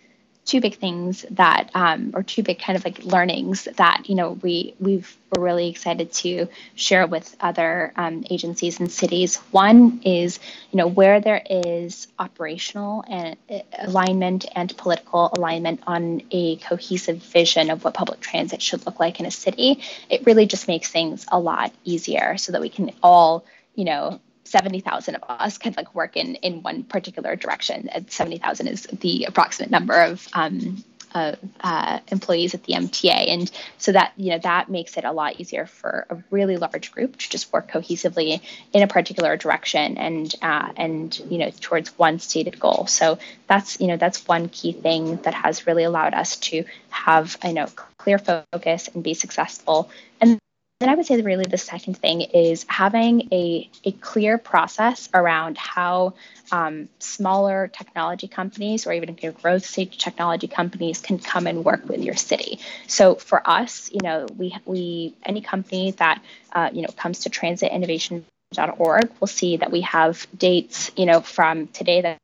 two 0.45 0.61
big 0.61 0.77
things 0.77 1.25
that 1.31 1.71
um, 1.75 2.13
or 2.15 2.23
two 2.23 2.43
big 2.43 2.59
kind 2.59 2.77
of 2.77 2.85
like 2.85 3.05
learnings 3.05 3.65
that 3.77 4.09
you 4.09 4.15
know 4.15 4.33
we 4.33 4.75
we've 4.79 5.17
we're 5.31 5.43
really 5.43 5.69
excited 5.69 6.13
to 6.13 6.49
share 6.75 7.07
with 7.07 7.35
other 7.41 7.93
um, 7.97 8.25
agencies 8.31 8.79
and 8.79 8.93
cities. 8.93 9.37
One 9.51 10.01
is 10.05 10.39
you 10.71 10.77
know 10.77 10.87
where 10.87 11.21
there 11.21 11.43
is 11.49 12.09
operational 12.19 13.05
and 13.09 13.37
uh, 13.51 13.61
alignment 13.79 14.47
and 14.55 14.77
political 14.77 15.31
alignment 15.37 15.81
on 15.87 16.23
a 16.31 16.57
cohesive 16.57 17.19
vision 17.19 17.71
of 17.71 17.85
what 17.85 17.95
public 17.95 18.21
transit 18.21 18.61
should 18.63 18.85
look 18.87 19.01
like 19.01 19.21
in 19.21 19.27
a 19.27 19.31
city 19.31 19.81
it 20.09 20.27
really 20.27 20.47
just 20.47 20.69
makes 20.69 20.91
things 20.91 21.27
a 21.31 21.39
lot 21.39 21.73
easier 21.85 22.37
so 22.37 22.53
that 22.53 22.61
we 22.61 22.69
can 22.69 22.91
all 23.03 23.45
you 23.75 23.85
know 23.85 24.21
70,000 24.45 25.17
of 25.17 25.23
us 25.29 25.59
of 25.65 25.77
like 25.77 25.95
work 25.95 26.17
in 26.17 26.37
in 26.37 26.63
one 26.63 26.85
particular 26.85 27.37
direction. 27.37 27.89
And 27.89 28.11
70,000 28.11 28.69
is 28.69 28.83
the 28.83 29.25
approximate 29.25 29.71
number 29.71 29.95
of 29.95 30.27
um, 30.33 30.85
uh, 31.15 31.37
uh, 31.61 32.01
employees 32.09 32.55
at 32.55 32.65
the 32.65 32.73
MTA, 32.73 33.29
and 33.29 33.51
so 33.79 33.93
that 33.93 34.13
you 34.17 34.31
know 34.31 34.39
that 34.39 34.69
makes 34.69 34.97
it 34.97 35.05
a 35.05 35.13
lot 35.13 35.39
easier 35.39 35.65
for 35.65 36.07
a 36.11 36.17
really 36.31 36.57
large 36.57 36.91
group 36.91 37.17
to 37.17 37.31
just 37.31 37.53
work 37.53 37.71
cohesively 37.71 38.41
in 38.73 38.83
a 38.83 38.89
particular 38.89 39.37
direction 39.37 39.97
and 39.97 40.35
uh, 40.43 40.73
and 40.77 41.17
you 41.31 41.39
know 41.39 41.51
towards 41.61 41.97
one 41.97 42.19
stated 42.19 42.59
goal. 42.59 42.89
So 42.89 43.19
that's 43.47 43.81
you 43.81 43.87
know 43.87 43.97
that's 43.97 44.27
one 44.27 44.49
key 44.49 44.73
thing 44.73 45.19
that 45.19 45.35
has 45.35 45.69
really 45.69 45.85
allowed 45.85 46.15
us 46.15 46.37
to 46.37 46.65
have 46.91 47.37
you 47.45 47.53
know 47.53 47.69
clear 47.97 48.19
focus 48.19 48.89
and 48.93 49.05
be 49.05 49.15
successful. 49.15 49.91
And 50.21 50.41
then 50.81 50.89
I 50.89 50.97
would 50.97 51.07
say 51.07 51.21
really 51.23 51.45
the 51.45 51.57
second 51.57 51.97
thing 51.97 52.21
is 52.21 52.67
having 52.69 53.29
a, 53.33 53.71
a 53.85 53.93
clear 53.93 54.39
process 54.39 55.09
around 55.15 55.57
how 55.57 56.15
um, 56.51 56.89
smaller 56.99 57.69
technology 57.69 58.27
companies 58.27 58.87
or 58.87 58.93
even 58.93 59.17
your 59.23 59.33
growth 59.33 59.65
stage 59.65 59.99
technology 59.99 60.49
companies 60.49 61.01
can 61.01 61.19
come 61.19 61.47
and 61.47 61.65
work 61.65 61.89
with 61.89 62.03
your 62.03 62.17
city. 62.17 62.59
So 62.89 63.15
for 63.15 63.49
us, 63.49 63.91
you 63.93 64.01
know, 64.03 64.27
we 64.37 64.57
we 64.65 65.15
any 65.25 65.41
company 65.41 65.93
that 65.93 66.23
uh, 66.53 66.71
you 66.73 66.83
know 66.83 66.89
comes 66.97 67.21
to 67.21 67.31
transit 67.31 67.71
transitinnovation.org 67.73 69.11
will 69.21 69.27
see 69.27 69.57
that 69.59 69.71
we 69.71 69.83
have 69.83 70.27
dates, 70.37 70.91
you 70.97 71.07
know, 71.07 71.21
from 71.21 71.69
today 71.69 72.01
that 72.03 72.19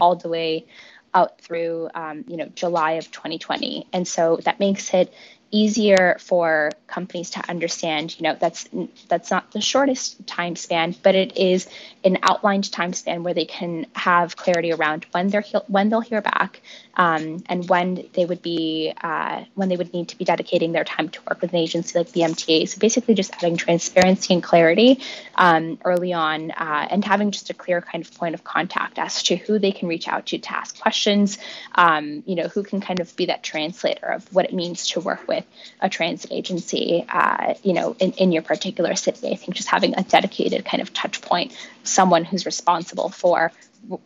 all 0.00 0.14
the 0.14 0.28
way 0.28 0.64
out 1.12 1.40
through 1.40 1.88
um, 1.94 2.24
you 2.28 2.36
know 2.36 2.46
July 2.54 2.92
of 2.92 3.10
2020, 3.10 3.88
and 3.92 4.06
so 4.06 4.38
that 4.44 4.60
makes 4.60 4.92
it 4.94 5.12
easier 5.50 6.16
for 6.20 6.72
companies 6.86 7.30
to 7.30 7.48
understand 7.48 8.18
you 8.18 8.24
know 8.24 8.36
that's 8.38 8.68
that's 9.08 9.30
not 9.30 9.50
the 9.52 9.60
shortest 9.60 10.26
time 10.26 10.56
span 10.56 10.94
but 11.02 11.14
it 11.14 11.36
is 11.36 11.68
an 12.04 12.18
outlined 12.22 12.70
time 12.72 12.92
span 12.92 13.22
where 13.22 13.34
they 13.34 13.44
can 13.44 13.86
have 13.94 14.36
clarity 14.36 14.72
around 14.72 15.06
when 15.12 15.28
they're 15.28 15.44
when 15.68 15.88
they'll 15.88 16.00
hear 16.00 16.20
back 16.20 16.60
um, 16.96 17.42
and 17.46 17.68
when 17.68 18.08
they 18.14 18.24
would 18.24 18.42
be 18.42 18.92
uh, 19.02 19.44
when 19.54 19.68
they 19.68 19.76
would 19.76 19.92
need 19.92 20.08
to 20.08 20.18
be 20.18 20.24
dedicating 20.24 20.72
their 20.72 20.84
time 20.84 21.08
to 21.10 21.20
work 21.28 21.40
with 21.40 21.52
an 21.52 21.58
agency 21.58 21.98
like 21.98 22.10
the 22.12 22.22
MTA. 22.22 22.68
So 22.68 22.78
basically, 22.78 23.14
just 23.14 23.34
adding 23.36 23.56
transparency 23.56 24.34
and 24.34 24.42
clarity 24.42 25.00
um, 25.34 25.78
early 25.84 26.12
on, 26.12 26.50
uh, 26.52 26.88
and 26.90 27.04
having 27.04 27.30
just 27.30 27.50
a 27.50 27.54
clear 27.54 27.82
kind 27.82 28.04
of 28.04 28.12
point 28.14 28.34
of 28.34 28.44
contact 28.44 28.98
as 28.98 29.22
to 29.24 29.36
who 29.36 29.58
they 29.58 29.72
can 29.72 29.88
reach 29.88 30.08
out 30.08 30.26
to 30.26 30.38
to 30.38 30.52
ask 30.52 30.80
questions. 30.80 31.38
Um, 31.74 32.22
you 32.26 32.34
know, 32.34 32.48
who 32.48 32.62
can 32.62 32.80
kind 32.80 33.00
of 33.00 33.14
be 33.16 33.26
that 33.26 33.42
translator 33.42 34.06
of 34.06 34.32
what 34.32 34.46
it 34.46 34.54
means 34.54 34.88
to 34.88 35.00
work 35.00 35.28
with 35.28 35.35
a 35.80 35.88
transit 35.88 36.32
agency. 36.32 37.04
Uh, 37.08 37.54
you 37.62 37.72
know, 37.72 37.96
in, 37.98 38.12
in 38.12 38.32
your 38.32 38.42
particular 38.42 38.94
city. 38.94 39.28
I 39.28 39.36
think 39.36 39.54
just 39.54 39.68
having 39.68 39.94
a 39.96 40.02
dedicated 40.02 40.64
kind 40.64 40.80
of 40.80 40.92
touch 40.92 41.20
point, 41.20 41.56
someone 41.84 42.24
who's 42.24 42.46
responsible 42.46 43.08
for 43.08 43.52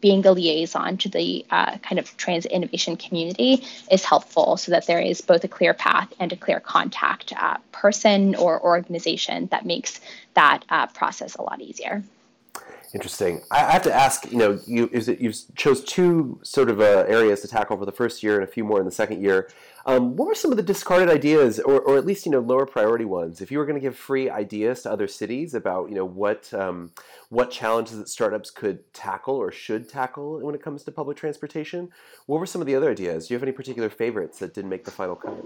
being 0.01 0.23
the 0.23 0.33
liaison 0.33 0.97
to 0.99 1.09
the 1.09 1.45
uh, 1.51 1.79
kind 1.79 1.99
of 1.99 2.17
transit 2.17 2.53
innovation 2.53 2.97
community 2.97 3.65
is 3.91 4.05
helpful 4.05 4.57
so 4.57 4.73
that 4.73 4.87
there 4.87 5.01
is 5.01 5.21
both 5.21 5.43
a 5.45 5.49
clear 5.49 5.75
path 5.75 6.13
and 6.19 6.33
a 6.33 6.37
clear 6.37 6.61
contact 6.61 7.33
uh, 7.37 7.57
person 7.73 8.35
or 8.35 8.61
organization 8.63 9.47
that 9.51 9.65
makes 9.65 10.01
that 10.35 10.65
uh, 10.69 10.87
process 10.89 11.35
a 11.37 11.43
lot 11.43 11.61
easier. 11.61 12.03
Interesting. 12.93 13.41
I 13.53 13.71
have 13.71 13.83
to 13.83 13.95
ask. 13.95 14.31
You 14.33 14.39
know, 14.39 14.61
you 14.67 14.91
you 14.93 15.33
chose 15.55 15.85
two 15.85 16.41
sort 16.43 16.69
of 16.69 16.81
uh, 16.81 17.05
areas 17.07 17.41
to 17.43 17.49
tackle 17.49 17.77
for 17.77 17.87
the 17.87 17.93
first 17.93 18.21
year 18.21 18.35
and 18.35 18.43
a 18.43 18.51
few 18.51 18.65
more 18.65 18.81
in 18.81 18.85
the 18.85 18.91
second 18.91 19.23
year. 19.23 19.49
Um, 19.87 20.17
what 20.17 20.29
were 20.29 20.35
some 20.35 20.51
of 20.51 20.57
the 20.57 20.63
discarded 20.63 21.09
ideas, 21.09 21.59
or, 21.59 21.81
or 21.81 21.97
at 21.97 22.05
least 22.05 22.27
you 22.27 22.33
know 22.33 22.41
lower 22.41 22.67
priority 22.67 23.05
ones? 23.05 23.41
If 23.41 23.51
you 23.51 23.59
were 23.59 23.67
going 23.67 23.77
to 23.77 23.81
give 23.81 23.97
free 23.97 24.29
ideas 24.29 24.83
to 24.83 24.91
other 24.91 25.09
cities 25.09 25.55
about 25.55 25.89
you 25.89 25.95
know 25.95 26.05
what 26.05 26.53
um, 26.53 26.93
what 27.31 27.51
challenges 27.51 27.99
that 27.99 28.09
startups 28.09 28.51
could 28.51 28.93
tackle 28.93 29.37
or 29.37 29.51
should 29.51 29.89
tackle 29.89 30.41
when 30.41 30.55
it 30.55 30.63
comes 30.63 30.85
to 30.85 30.93
public 30.93 31.17
transportation, 31.17 31.91
what 32.27 32.41
were 32.41 32.47
some 32.47 32.61
of 32.61 32.67
the 32.67 32.75
other 32.75 32.91
ideas? 32.91 33.29
Do 33.29 33.35
you 33.35 33.37
have 33.37 33.43
any 33.43 33.53
particular 33.53 33.89
favorites 33.89 34.39
that 34.41 34.55
didn't 34.55 34.71
make 34.71 34.85
the 34.85 34.91
final 34.91 35.17
cut? 35.17 35.45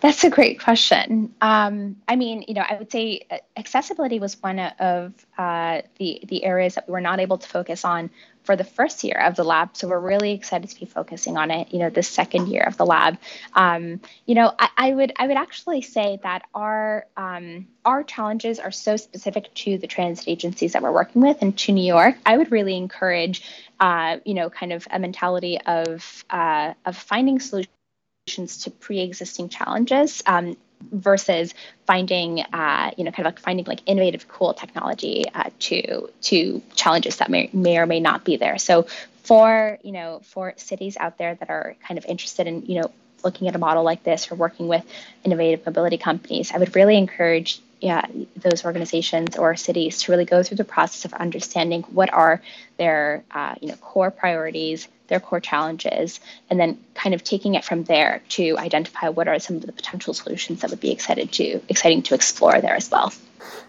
That's 0.00 0.24
a 0.24 0.30
great 0.30 0.58
question. 0.58 1.34
Um, 1.42 1.96
I 2.08 2.16
mean, 2.16 2.42
you 2.48 2.54
know, 2.54 2.64
I 2.66 2.76
would 2.76 2.90
say 2.90 3.20
uh, 3.30 3.36
accessibility 3.56 4.18
was 4.18 4.42
one 4.42 4.58
of 4.58 5.12
uh, 5.36 5.82
the 5.98 6.22
the 6.26 6.44
areas 6.44 6.74
that 6.74 6.88
we 6.88 6.92
were 6.92 7.02
not 7.02 7.20
able 7.20 7.38
to 7.38 7.48
focus 7.48 7.84
on 7.84 8.10
for 8.50 8.56
the 8.56 8.64
first 8.64 9.04
year 9.04 9.14
of 9.14 9.36
the 9.36 9.44
lab. 9.44 9.76
So 9.76 9.86
we're 9.86 10.00
really 10.00 10.32
excited 10.32 10.68
to 10.70 10.80
be 10.80 10.84
focusing 10.84 11.36
on 11.36 11.52
it. 11.52 11.72
You 11.72 11.78
know, 11.78 11.88
the 11.88 12.02
second 12.02 12.48
year 12.48 12.64
of 12.66 12.76
the 12.76 12.84
lab. 12.84 13.16
Um, 13.54 14.00
you 14.26 14.34
know, 14.34 14.52
I, 14.58 14.68
I, 14.76 14.92
would 14.92 15.12
I 15.14 15.28
would 15.28 15.36
actually 15.36 15.82
say 15.82 16.18
that 16.24 16.42
our 16.52 17.06
um, 17.16 17.68
our 17.84 18.02
challenges 18.02 18.58
are 18.58 18.72
so 18.72 18.96
specific 18.96 19.54
to 19.54 19.78
the 19.78 19.86
transit 19.86 20.26
agencies 20.26 20.72
that 20.72 20.82
we're 20.82 20.90
working 20.90 21.22
with 21.22 21.42
and 21.42 21.56
to 21.58 21.70
New 21.70 21.84
York. 21.84 22.16
I 22.26 22.38
would 22.38 22.50
really 22.50 22.76
encourage, 22.76 23.48
uh, 23.78 24.16
you 24.24 24.34
know, 24.34 24.50
kind 24.50 24.72
of 24.72 24.84
a 24.90 24.98
mentality 24.98 25.60
of 25.60 26.24
uh, 26.28 26.74
of 26.84 26.96
finding 26.96 27.38
solutions 27.38 28.64
to 28.64 28.72
pre-existing 28.72 29.48
challenges 29.48 30.24
um, 30.26 30.56
versus 30.80 31.54
finding 31.86 32.40
uh, 32.40 32.90
you 32.96 33.04
know 33.04 33.10
kind 33.10 33.26
of 33.26 33.34
like 33.34 33.40
finding 33.40 33.64
like 33.66 33.80
innovative 33.86 34.28
cool 34.28 34.54
technology 34.54 35.24
uh, 35.34 35.50
to 35.58 36.08
to 36.22 36.62
challenges 36.74 37.16
that 37.16 37.30
may, 37.30 37.50
may 37.52 37.78
or 37.78 37.86
may 37.86 38.00
not 38.00 38.24
be 38.24 38.36
there. 38.36 38.58
So 38.58 38.86
for 39.24 39.78
you 39.82 39.92
know 39.92 40.20
for 40.24 40.54
cities 40.56 40.96
out 40.98 41.18
there 41.18 41.34
that 41.34 41.50
are 41.50 41.76
kind 41.86 41.98
of 41.98 42.04
interested 42.06 42.46
in 42.46 42.66
you 42.66 42.80
know 42.80 42.90
looking 43.22 43.48
at 43.48 43.54
a 43.54 43.58
model 43.58 43.84
like 43.84 44.02
this 44.02 44.32
or 44.32 44.34
working 44.34 44.66
with 44.66 44.82
innovative 45.24 45.66
mobility 45.66 45.98
companies 45.98 46.52
i 46.52 46.56
would 46.56 46.74
really 46.74 46.96
encourage 46.96 47.60
yeah, 47.80 48.04
those 48.36 48.64
organizations 48.64 49.36
or 49.36 49.56
cities 49.56 50.02
to 50.02 50.12
really 50.12 50.26
go 50.26 50.42
through 50.42 50.58
the 50.58 50.64
process 50.64 51.06
of 51.06 51.14
understanding 51.14 51.82
what 51.84 52.12
are 52.12 52.42
their 52.76 53.24
uh, 53.30 53.54
you 53.60 53.68
know 53.68 53.76
core 53.76 54.10
priorities 54.10 54.86
their 55.10 55.20
core 55.20 55.40
challenges, 55.40 56.20
and 56.48 56.58
then 56.58 56.78
kind 56.94 57.14
of 57.14 57.22
taking 57.22 57.54
it 57.54 57.64
from 57.64 57.84
there 57.84 58.22
to 58.30 58.56
identify 58.56 59.10
what 59.10 59.28
are 59.28 59.38
some 59.38 59.56
of 59.56 59.66
the 59.66 59.72
potential 59.72 60.14
solutions 60.14 60.62
that 60.62 60.70
would 60.70 60.80
be 60.80 60.90
excited 60.90 61.30
to 61.32 61.60
exciting 61.68 62.02
to 62.04 62.14
explore 62.14 62.60
there 62.62 62.74
as 62.74 62.90
well. 62.90 63.12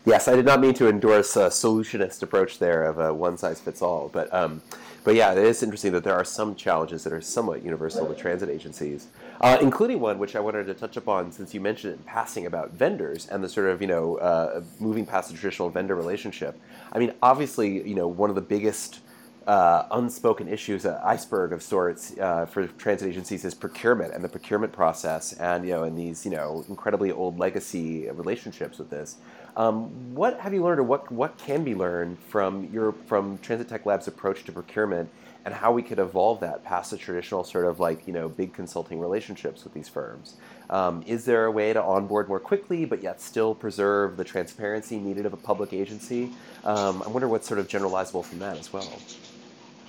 Yes, 0.05 0.27
I 0.27 0.35
did 0.35 0.45
not 0.45 0.61
mean 0.61 0.73
to 0.75 0.87
endorse 0.87 1.35
a 1.35 1.47
solutionist 1.49 2.23
approach 2.23 2.59
there 2.59 2.83
of 2.83 2.97
a 2.97 3.13
one 3.13 3.37
size 3.37 3.59
fits 3.59 3.81
all, 3.81 4.09
but 4.13 4.33
um, 4.33 4.61
but 5.03 5.15
yeah, 5.15 5.31
it 5.31 5.39
is 5.39 5.63
interesting 5.63 5.91
that 5.93 6.03
there 6.03 6.13
are 6.13 6.23
some 6.23 6.55
challenges 6.55 7.03
that 7.03 7.13
are 7.13 7.21
somewhat 7.21 7.63
universal 7.63 8.05
to 8.05 8.13
transit 8.13 8.49
agencies, 8.49 9.07
uh, 9.41 9.57
including 9.59 9.99
one 9.99 10.19
which 10.19 10.35
I 10.35 10.39
wanted 10.39 10.65
to 10.67 10.75
touch 10.75 10.95
upon 10.95 11.31
since 11.31 11.53
you 11.53 11.59
mentioned 11.59 11.93
it 11.93 11.97
in 11.97 12.03
passing 12.03 12.45
about 12.45 12.71
vendors 12.71 13.27
and 13.27 13.43
the 13.43 13.49
sort 13.49 13.69
of 13.69 13.81
you 13.81 13.87
know 13.87 14.17
uh, 14.17 14.61
moving 14.79 15.05
past 15.05 15.29
the 15.29 15.35
traditional 15.35 15.69
vendor 15.69 15.95
relationship. 15.95 16.59
I 16.91 16.99
mean, 16.99 17.13
obviously, 17.21 17.87
you 17.87 17.95
know, 17.95 18.07
one 18.07 18.29
of 18.29 18.35
the 18.35 18.41
biggest 18.41 18.99
uh, 19.47 19.87
unspoken 19.91 20.47
issues, 20.47 20.85
an 20.85 20.97
iceberg 21.03 21.51
of 21.51 21.63
sorts 21.63 22.17
uh, 22.19 22.45
for 22.45 22.67
transit 22.67 23.07
agencies 23.07 23.43
is 23.43 23.53
procurement 23.53 24.13
and 24.13 24.23
the 24.23 24.29
procurement 24.29 24.71
process, 24.71 25.33
and 25.33 25.65
you 25.65 25.71
know, 25.71 25.83
and 25.83 25.97
these 25.97 26.25
you 26.25 26.31
know 26.31 26.63
incredibly 26.69 27.11
old 27.11 27.39
legacy 27.39 28.09
relationships 28.11 28.77
with 28.77 28.89
this. 28.89 29.17
Um, 29.57 30.15
what 30.15 30.39
have 30.39 30.53
you 30.53 30.63
learned, 30.63 30.79
or 30.79 30.83
what 30.83 31.11
what 31.11 31.37
can 31.37 31.63
be 31.63 31.73
learned 31.73 32.19
from 32.19 32.69
your 32.71 32.93
from 33.07 33.39
Transit 33.39 33.67
Tech 33.67 33.85
Lab's 33.85 34.07
approach 34.07 34.43
to 34.45 34.51
procurement, 34.51 35.09
and 35.43 35.53
how 35.53 35.71
we 35.71 35.81
could 35.81 35.99
evolve 35.99 36.39
that 36.41 36.63
past 36.63 36.91
the 36.91 36.97
traditional 36.97 37.43
sort 37.43 37.65
of 37.65 37.79
like 37.79 38.05
you 38.05 38.13
know 38.13 38.29
big 38.29 38.53
consulting 38.53 38.99
relationships 38.99 39.63
with 39.63 39.73
these 39.73 39.89
firms? 39.89 40.37
Um, 40.71 41.03
is 41.05 41.25
there 41.25 41.45
a 41.45 41.51
way 41.51 41.73
to 41.73 41.83
onboard 41.83 42.29
more 42.29 42.39
quickly, 42.39 42.85
but 42.85 43.03
yet 43.03 43.19
still 43.21 43.53
preserve 43.53 44.15
the 44.15 44.23
transparency 44.23 44.97
needed 44.97 45.25
of 45.25 45.33
a 45.33 45.37
public 45.37 45.73
agency? 45.73 46.31
Um, 46.63 47.03
I 47.05 47.09
wonder 47.09 47.27
what's 47.27 47.47
sort 47.47 47.59
of 47.59 47.67
generalizable 47.67 48.23
from 48.23 48.39
that 48.39 48.57
as 48.57 48.71
well. 48.71 48.89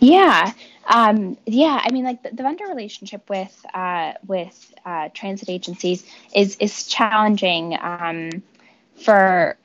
Yeah, 0.01 0.53
um, 0.89 1.39
yeah. 1.47 1.81
I 1.81 1.93
mean, 1.93 2.03
like 2.03 2.25
the, 2.25 2.31
the 2.31 2.43
vendor 2.43 2.67
relationship 2.67 3.31
with 3.31 3.65
uh, 3.73 4.15
with 4.27 4.75
uh, 4.85 5.11
transit 5.15 5.49
agencies 5.49 6.05
is 6.35 6.57
is 6.57 6.89
challenging 6.89 7.79
um, 7.81 8.43
for 8.97 9.57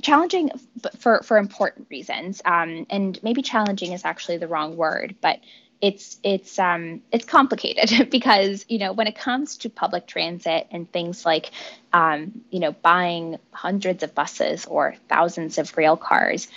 challenging 0.00 0.50
for 0.98 1.22
for 1.22 1.36
important 1.36 1.88
reasons. 1.90 2.40
Um, 2.46 2.86
and 2.88 3.22
maybe 3.22 3.42
challenging 3.42 3.92
is 3.92 4.06
actually 4.06 4.38
the 4.38 4.48
wrong 4.48 4.78
word, 4.78 5.14
but 5.20 5.40
it's 5.82 6.16
it's 6.22 6.60
um, 6.60 7.02
it's 7.10 7.26
complicated 7.26 8.08
because 8.10 8.64
you 8.68 8.78
know 8.78 8.92
when 8.92 9.08
it 9.08 9.16
comes 9.16 9.58
to 9.58 9.68
public 9.68 10.06
transit 10.06 10.68
and 10.70 10.90
things 10.90 11.26
like 11.26 11.50
um, 11.92 12.42
you 12.50 12.60
know 12.60 12.72
buying 12.72 13.38
hundreds 13.50 14.02
of 14.04 14.14
buses 14.14 14.64
or 14.64 14.94
thousands 15.08 15.58
of 15.58 15.76
rail 15.76 15.96
cars, 15.96 16.48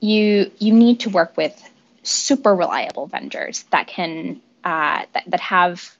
you 0.00 0.50
you 0.58 0.74
need 0.74 1.00
to 1.00 1.10
work 1.10 1.36
with 1.36 1.54
super 2.02 2.54
reliable 2.54 3.06
vendors 3.06 3.62
that 3.70 3.86
can 3.86 4.40
uh, 4.64 5.04
that, 5.14 5.22
that 5.28 5.40
have 5.40 5.96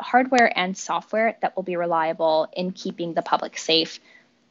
hardware 0.00 0.50
and 0.58 0.76
software 0.76 1.36
that 1.42 1.54
will 1.54 1.62
be 1.62 1.76
reliable 1.76 2.48
in 2.56 2.72
keeping 2.72 3.12
the 3.14 3.22
public 3.22 3.58
safe 3.58 4.00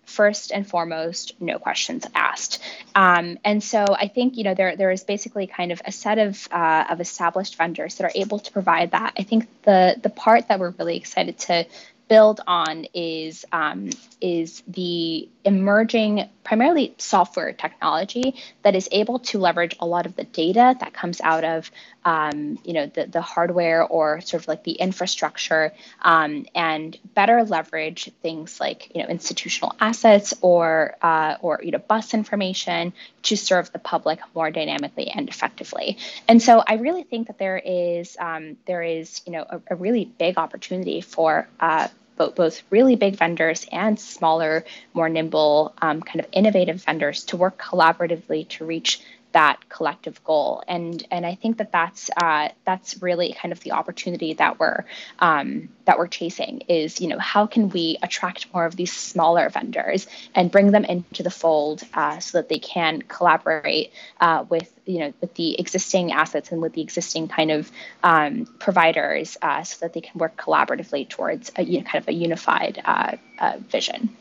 first 0.06 0.52
and 0.52 0.68
foremost 0.68 1.40
no 1.40 1.60
questions 1.60 2.06
asked. 2.14 2.62
Um, 2.96 3.40
and 3.44 3.64
so 3.64 3.86
i 3.98 4.08
think 4.08 4.38
you 4.38 4.44
know 4.44 4.54
there 4.54 4.76
there 4.76 4.92
is 4.92 5.04
basically 5.04 5.48
kind 5.48 5.72
of 5.72 5.82
a 5.86 5.92
set 5.92 6.18
of 6.18 6.48
uh, 6.52 6.86
of 6.90 7.02
established 7.02 7.56
vendors 7.56 7.96
that 7.96 8.06
are 8.06 8.12
able 8.16 8.40
to 8.40 8.52
provide 8.52 8.92
that. 8.92 9.14
I 9.18 9.24
think 9.24 9.48
the 9.64 9.96
the 10.02 10.10
part 10.10 10.48
that 10.48 10.60
we're 10.60 10.72
really 10.72 10.98
excited 10.98 11.38
to 11.40 11.66
build 12.08 12.42
on 12.46 12.86
is 12.94 13.46
um, 13.52 13.90
is 14.22 14.62
the 14.68 15.28
emerging 15.44 16.30
primarily 16.44 16.94
software 16.98 17.54
technology 17.54 18.36
that 18.62 18.76
is 18.76 18.88
able 18.92 19.20
to 19.20 19.40
leverage 19.40 19.76
a 19.80 19.86
lot 19.86 20.06
of 20.06 20.16
the 20.16 20.24
data 20.24 20.76
that 20.80 20.94
comes 20.94 21.22
out 21.22 21.44
of 21.44 21.72
um, 22.06 22.60
you 22.64 22.74
know 22.74 22.86
the, 22.88 23.06
the 23.06 23.22
hardware 23.22 23.84
or 23.84 24.22
sort 24.22 24.44
of 24.44 24.48
like 24.48 24.64
the 24.64 24.74
infrastructure 24.74 25.74
um, 26.02 26.46
and 26.56 26.98
better 27.14 27.44
leverage 27.44 28.12
things 28.22 28.60
like 28.60 28.94
you 28.96 29.02
know 29.02 29.10
institutional 29.10 29.76
assets 29.80 30.34
or 30.42 30.96
uh, 31.02 31.38
or 31.42 31.62
you 31.64 31.72
know 31.72 31.80
bus 31.80 32.14
information 32.14 32.94
to 33.24 33.38
serve 33.38 33.72
the 33.72 33.80
public 33.80 34.20
more 34.36 34.52
dynamically 34.52 35.10
and 35.10 35.30
effectively. 35.30 35.98
And 36.28 36.42
so 36.42 36.64
I 36.66 36.76
really 36.76 37.04
think 37.04 37.28
that 37.28 37.38
there 37.38 37.58
is 37.64 38.18
um, 38.20 38.58
there 38.66 38.84
is 38.84 39.22
you 39.26 39.32
know 39.34 39.46
a, 39.50 39.62
a 39.72 39.76
really 39.76 40.06
big 40.06 40.38
opportunity 40.38 41.02
for 41.02 41.48
uh, 41.60 41.88
both, 42.18 42.36
both 42.36 42.64
really 42.70 42.96
big 42.96 43.16
vendors 43.16 43.66
and 43.72 44.00
smaller, 44.00 44.66
more 44.94 45.10
nimble, 45.10 45.74
um, 45.82 46.02
kind 46.02 46.20
of 46.20 46.28
innovative 46.32 46.84
vendors 46.84 47.24
to 47.26 47.38
work 47.38 47.62
collaboratively 47.62 48.48
to 48.50 48.66
reach 48.66 49.02
that 49.34 49.68
collective 49.70 50.24
goal. 50.24 50.64
And 50.68 51.06
and 51.12 51.26
I 51.26 51.36
think 51.36 51.58
that 51.58 51.72
that's 51.72 52.10
uh, 52.16 52.50
that's 52.66 53.02
really 53.02 53.34
kind 53.34 53.52
of 53.52 53.60
the 53.60 53.74
opportunity 53.74 54.34
that 54.36 54.60
we're 54.60 54.86
um, 55.20 55.70
that 55.86 55.98
we're 55.98 56.08
chasing 56.08 56.62
is 56.70 57.02
you 57.02 57.08
know 57.08 57.20
how 57.20 57.46
can 57.46 57.70
we 57.70 57.98
attract 58.02 58.54
more 58.54 58.66
of 58.66 58.76
these 58.76 58.94
smaller 58.94 59.50
vendors 59.50 60.08
and 60.34 60.52
bring 60.52 60.72
them 60.72 60.86
into 60.86 61.24
the 61.24 61.32
fold 61.32 61.84
uh, 61.94 62.20
so 62.20 62.38
that 62.38 62.50
they 62.50 62.60
can 62.60 63.02
collaborate 63.02 63.92
uh, 64.22 64.46
with 64.48 64.72
you 64.86 65.00
know 65.00 65.14
with 65.20 65.34
the 65.34 65.60
existing 65.60 66.12
assets 66.12 66.52
and 66.52 66.62
with 66.62 66.74
the 66.74 66.82
existing 66.82 67.28
kind 67.28 67.52
of 67.52 67.72
um, 68.04 68.46
providers 68.60 69.38
uh, 69.42 69.64
so 69.64 69.78
that 69.82 69.94
they 69.94 70.02
can 70.02 70.20
work 70.20 70.38
collaboratively 70.38 71.10
towards 71.10 71.52
a 71.58 71.64
you 71.64 71.80
know, 71.80 71.84
kind 71.84 72.02
of 72.02 72.08
a 72.08 72.14
unified 72.14 72.82
uh, 72.86 73.18
uh, 73.40 73.58
vision. 73.70 74.16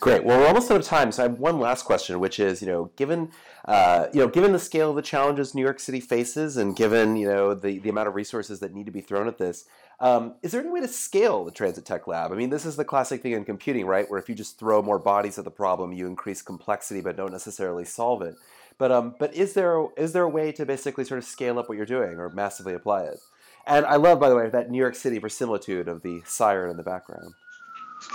Great. 0.00 0.24
Well, 0.24 0.38
we're 0.38 0.46
almost 0.46 0.70
out 0.70 0.80
of 0.80 0.86
time, 0.86 1.10
so 1.12 1.24
I 1.24 1.28
have 1.28 1.38
one 1.38 1.58
last 1.58 1.84
question, 1.84 2.20
which 2.20 2.38
is, 2.38 2.62
you 2.62 2.68
know, 2.68 2.90
given 2.96 3.30
uh, 3.68 4.08
you 4.14 4.20
know, 4.20 4.28
given 4.28 4.52
the 4.52 4.58
scale 4.58 4.90
of 4.90 4.96
the 4.96 5.02
challenges 5.02 5.54
New 5.54 5.62
York 5.62 5.78
City 5.78 6.00
faces, 6.00 6.56
and 6.56 6.74
given 6.74 7.16
you 7.16 7.28
know 7.28 7.52
the 7.52 7.78
the 7.78 7.90
amount 7.90 8.08
of 8.08 8.14
resources 8.14 8.60
that 8.60 8.72
need 8.72 8.86
to 8.86 8.92
be 8.92 9.02
thrown 9.02 9.28
at 9.28 9.36
this, 9.36 9.66
um, 10.00 10.36
is 10.42 10.52
there 10.52 10.62
any 10.62 10.70
way 10.70 10.80
to 10.80 10.88
scale 10.88 11.44
the 11.44 11.50
Transit 11.50 11.84
Tech 11.84 12.06
Lab? 12.06 12.32
I 12.32 12.34
mean, 12.34 12.48
this 12.48 12.64
is 12.64 12.76
the 12.76 12.84
classic 12.84 13.22
thing 13.22 13.32
in 13.32 13.44
computing, 13.44 13.84
right? 13.84 14.08
Where 14.10 14.18
if 14.18 14.28
you 14.28 14.34
just 14.34 14.58
throw 14.58 14.80
more 14.80 14.98
bodies 14.98 15.38
at 15.38 15.44
the 15.44 15.50
problem, 15.50 15.92
you 15.92 16.06
increase 16.06 16.40
complexity, 16.40 17.02
but 17.02 17.16
don't 17.16 17.32
necessarily 17.32 17.84
solve 17.84 18.22
it. 18.22 18.36
But 18.78 18.90
um, 18.90 19.16
but 19.18 19.34
is 19.34 19.52
there 19.52 19.84
is 19.98 20.12
there 20.12 20.22
a 20.22 20.28
way 20.28 20.50
to 20.52 20.64
basically 20.64 21.04
sort 21.04 21.18
of 21.18 21.24
scale 21.24 21.58
up 21.58 21.68
what 21.68 21.76
you're 21.76 21.84
doing 21.84 22.18
or 22.18 22.30
massively 22.30 22.72
apply 22.72 23.02
it? 23.02 23.20
And 23.66 23.84
I 23.84 23.96
love, 23.96 24.18
by 24.18 24.30
the 24.30 24.36
way, 24.36 24.48
that 24.48 24.70
New 24.70 24.78
York 24.78 24.94
City 24.94 25.18
verisimilitude 25.18 25.88
of 25.88 26.00
the 26.00 26.22
siren 26.24 26.70
in 26.70 26.76
the 26.76 26.82
background. 26.82 27.34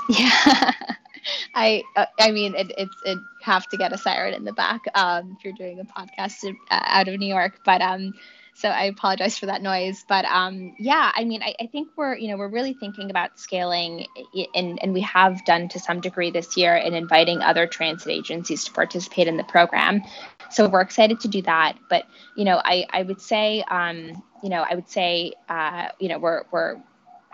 Yeah. 0.09 0.71
I 1.53 1.83
uh, 1.95 2.05
I 2.19 2.31
mean 2.31 2.55
it, 2.55 2.71
it's 2.77 2.95
it 3.05 3.19
have 3.41 3.67
to 3.69 3.77
get 3.77 3.93
a 3.93 3.97
siren 3.97 4.33
in 4.33 4.43
the 4.43 4.53
back 4.53 4.81
um, 4.95 5.35
if 5.37 5.43
you're 5.43 5.53
doing 5.53 5.79
a 5.79 5.85
podcast 5.85 6.43
uh, 6.45 6.53
out 6.69 7.07
of 7.07 7.19
New 7.19 7.27
York, 7.27 7.59
but 7.65 7.81
um, 7.81 8.13
so 8.55 8.69
I 8.69 8.85
apologize 8.85 9.37
for 9.37 9.47
that 9.47 9.61
noise. 9.61 10.05
But 10.07 10.25
um, 10.25 10.75
yeah, 10.77 11.11
I 11.15 11.23
mean 11.23 11.41
I, 11.41 11.55
I 11.59 11.67
think 11.67 11.89
we're 11.95 12.15
you 12.15 12.29
know 12.29 12.37
we're 12.37 12.49
really 12.49 12.73
thinking 12.73 13.09
about 13.09 13.39
scaling, 13.39 14.05
and 14.53 14.81
and 14.81 14.93
we 14.93 15.01
have 15.01 15.43
done 15.45 15.69
to 15.69 15.79
some 15.79 16.01
degree 16.01 16.31
this 16.31 16.55
year 16.55 16.75
in 16.75 16.93
inviting 16.93 17.41
other 17.41 17.67
transit 17.67 18.09
agencies 18.09 18.63
to 18.65 18.71
participate 18.71 19.27
in 19.27 19.37
the 19.37 19.43
program. 19.43 20.01
So 20.51 20.69
we're 20.69 20.81
excited 20.81 21.19
to 21.21 21.27
do 21.27 21.41
that. 21.43 21.77
But 21.89 22.05
you 22.35 22.45
know 22.45 22.61
I 22.63 22.85
I 22.91 23.03
would 23.03 23.21
say 23.21 23.63
um, 23.69 24.23
you 24.43 24.49
know 24.49 24.65
I 24.69 24.75
would 24.75 24.89
say 24.89 25.33
uh, 25.49 25.89
you 25.99 26.09
know 26.09 26.19
we're 26.19 26.43
we're 26.51 26.77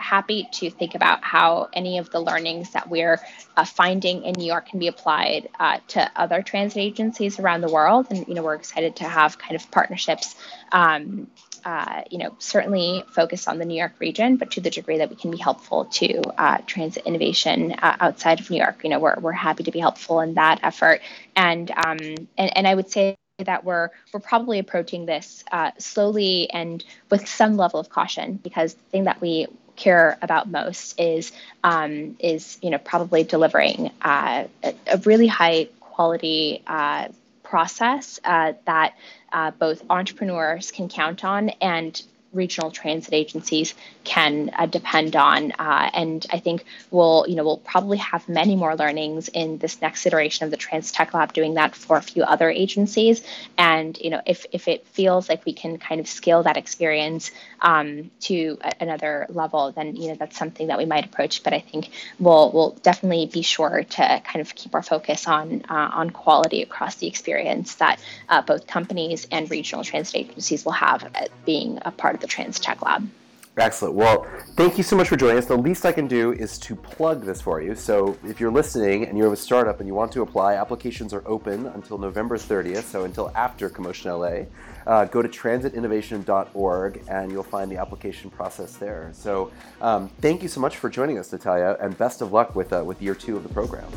happy 0.00 0.48
to 0.52 0.70
think 0.70 0.94
about 0.94 1.22
how 1.22 1.68
any 1.72 1.98
of 1.98 2.10
the 2.10 2.20
learnings 2.20 2.70
that 2.72 2.88
we're 2.88 3.20
uh, 3.56 3.64
finding 3.64 4.24
in 4.24 4.34
New 4.34 4.46
York 4.46 4.68
can 4.68 4.78
be 4.78 4.88
applied 4.88 5.48
uh, 5.58 5.78
to 5.88 6.10
other 6.16 6.42
transit 6.42 6.78
agencies 6.78 7.38
around 7.38 7.60
the 7.60 7.70
world. 7.70 8.06
And, 8.10 8.26
you 8.26 8.34
know, 8.34 8.42
we're 8.42 8.54
excited 8.54 8.96
to 8.96 9.04
have 9.04 9.38
kind 9.38 9.54
of 9.54 9.70
partnerships, 9.70 10.34
um, 10.72 11.28
uh, 11.64 12.02
you 12.10 12.18
know, 12.18 12.34
certainly 12.38 13.04
focused 13.12 13.46
on 13.48 13.58
the 13.58 13.64
New 13.64 13.76
York 13.76 13.92
region, 13.98 14.36
but 14.36 14.52
to 14.52 14.60
the 14.60 14.70
degree 14.70 14.98
that 14.98 15.10
we 15.10 15.16
can 15.16 15.30
be 15.30 15.38
helpful 15.38 15.84
to 15.84 16.22
uh, 16.38 16.58
transit 16.66 17.06
innovation 17.06 17.72
uh, 17.72 17.96
outside 18.00 18.40
of 18.40 18.50
New 18.50 18.58
York, 18.58 18.80
you 18.82 18.90
know, 18.90 18.98
we're, 18.98 19.18
we're 19.20 19.32
happy 19.32 19.64
to 19.64 19.70
be 19.70 19.78
helpful 19.78 20.20
in 20.20 20.34
that 20.34 20.60
effort. 20.62 21.00
And, 21.36 21.70
um, 21.70 21.98
and, 22.38 22.56
and 22.56 22.66
I 22.66 22.74
would 22.74 22.90
say 22.90 23.16
that 23.44 23.64
we're 23.64 23.90
we're 24.12 24.20
probably 24.20 24.58
approaching 24.58 25.06
this 25.06 25.44
uh, 25.52 25.70
slowly 25.78 26.50
and 26.50 26.84
with 27.10 27.28
some 27.28 27.56
level 27.56 27.80
of 27.80 27.88
caution 27.88 28.34
because 28.34 28.74
the 28.74 28.82
thing 28.90 29.04
that 29.04 29.20
we 29.20 29.46
care 29.80 30.18
about 30.22 30.48
most 30.48 31.00
is 31.00 31.32
um, 31.64 32.16
is 32.20 32.58
you 32.62 32.70
know 32.70 32.78
probably 32.78 33.24
delivering 33.24 33.90
uh, 34.02 34.44
a, 34.62 34.74
a, 34.86 34.98
really 34.98 35.26
high 35.26 35.68
quality 35.80 36.62
uh, 36.66 37.08
process 37.42 38.20
uh, 38.24 38.52
that 38.66 38.94
uh, 39.32 39.50
both 39.52 39.82
entrepreneurs 39.90 40.70
can 40.70 40.88
count 40.88 41.24
on 41.24 41.48
and 41.60 42.02
regional 42.32 42.70
transit 42.70 43.12
agencies 43.12 43.74
can 44.04 44.50
uh, 44.56 44.66
depend 44.66 45.16
on. 45.16 45.52
Uh, 45.52 45.90
and 45.92 46.26
I 46.30 46.38
think 46.38 46.64
we'll, 46.90 47.26
you 47.28 47.34
know, 47.34 47.44
we'll 47.44 47.58
probably 47.58 47.98
have 47.98 48.28
many 48.28 48.56
more 48.56 48.76
learnings 48.76 49.28
in 49.28 49.58
this 49.58 49.80
next 49.80 50.06
iteration 50.06 50.44
of 50.44 50.50
the 50.50 50.56
Transit 50.56 50.94
Tech 50.94 51.12
Lab 51.14 51.32
doing 51.32 51.54
that 51.54 51.74
for 51.74 51.96
a 51.96 52.02
few 52.02 52.22
other 52.22 52.48
agencies. 52.48 53.22
And, 53.58 53.98
you 53.98 54.10
know, 54.10 54.20
if, 54.26 54.46
if 54.52 54.68
it 54.68 54.86
feels 54.88 55.28
like 55.28 55.44
we 55.44 55.52
can 55.52 55.78
kind 55.78 56.00
of 56.00 56.06
scale 56.06 56.42
that 56.44 56.56
experience 56.56 57.30
um, 57.60 58.10
to 58.20 58.58
a, 58.62 58.72
another 58.80 59.26
level, 59.28 59.72
then, 59.72 59.96
you 59.96 60.08
know, 60.08 60.14
that's 60.14 60.36
something 60.36 60.68
that 60.68 60.78
we 60.78 60.84
might 60.84 61.04
approach. 61.04 61.42
But 61.42 61.52
I 61.52 61.60
think 61.60 61.90
we'll, 62.18 62.52
we'll 62.52 62.70
definitely 62.82 63.26
be 63.26 63.42
sure 63.42 63.82
to 63.82 64.22
kind 64.24 64.40
of 64.40 64.54
keep 64.54 64.74
our 64.74 64.82
focus 64.82 65.26
on, 65.26 65.64
uh, 65.68 65.90
on 65.92 66.10
quality 66.10 66.62
across 66.62 66.96
the 66.96 67.06
experience 67.06 67.76
that 67.76 68.00
uh, 68.28 68.42
both 68.42 68.66
companies 68.66 69.26
and 69.30 69.50
regional 69.50 69.84
transit 69.84 70.16
agencies 70.16 70.64
will 70.64 70.72
have 70.72 71.10
being 71.44 71.78
a 71.82 71.90
part 71.90 72.14
of 72.14 72.19
the 72.20 72.26
Transit 72.26 72.62
Tech 72.62 72.82
Lab. 72.82 73.08
Excellent. 73.56 73.94
Well, 73.94 74.26
thank 74.54 74.78
you 74.78 74.84
so 74.84 74.96
much 74.96 75.08
for 75.08 75.16
joining 75.16 75.36
us. 75.36 75.46
The 75.46 75.56
least 75.56 75.84
I 75.84 75.92
can 75.92 76.06
do 76.06 76.32
is 76.32 76.56
to 76.60 76.76
plug 76.76 77.24
this 77.24 77.40
for 77.40 77.60
you. 77.60 77.74
So, 77.74 78.16
if 78.24 78.38
you're 78.38 78.50
listening 78.50 79.06
and 79.06 79.18
you 79.18 79.24
have 79.24 79.32
a 79.32 79.36
startup 79.36 79.80
and 79.80 79.88
you 79.88 79.94
want 79.94 80.12
to 80.12 80.22
apply, 80.22 80.54
applications 80.54 81.12
are 81.12 81.22
open 81.26 81.66
until 81.66 81.98
November 81.98 82.38
30th, 82.38 82.84
so 82.84 83.04
until 83.04 83.30
after 83.34 83.68
CoMotion 83.68 84.06
LA. 84.18 84.46
Uh, 84.86 85.04
go 85.04 85.20
to 85.20 85.28
transitinnovation.org 85.28 87.02
and 87.08 87.30
you'll 87.30 87.42
find 87.42 87.70
the 87.70 87.76
application 87.76 88.30
process 88.30 88.76
there. 88.76 89.10
So, 89.12 89.50
um, 89.80 90.08
thank 90.20 90.42
you 90.42 90.48
so 90.48 90.60
much 90.60 90.76
for 90.76 90.88
joining 90.88 91.18
us, 91.18 91.32
Natalia, 91.32 91.76
and 91.80 91.96
best 91.98 92.22
of 92.22 92.32
luck 92.32 92.54
with, 92.54 92.72
uh, 92.72 92.82
with 92.84 93.02
year 93.02 93.14
two 93.14 93.36
of 93.36 93.42
the 93.42 93.52
program. 93.52 93.90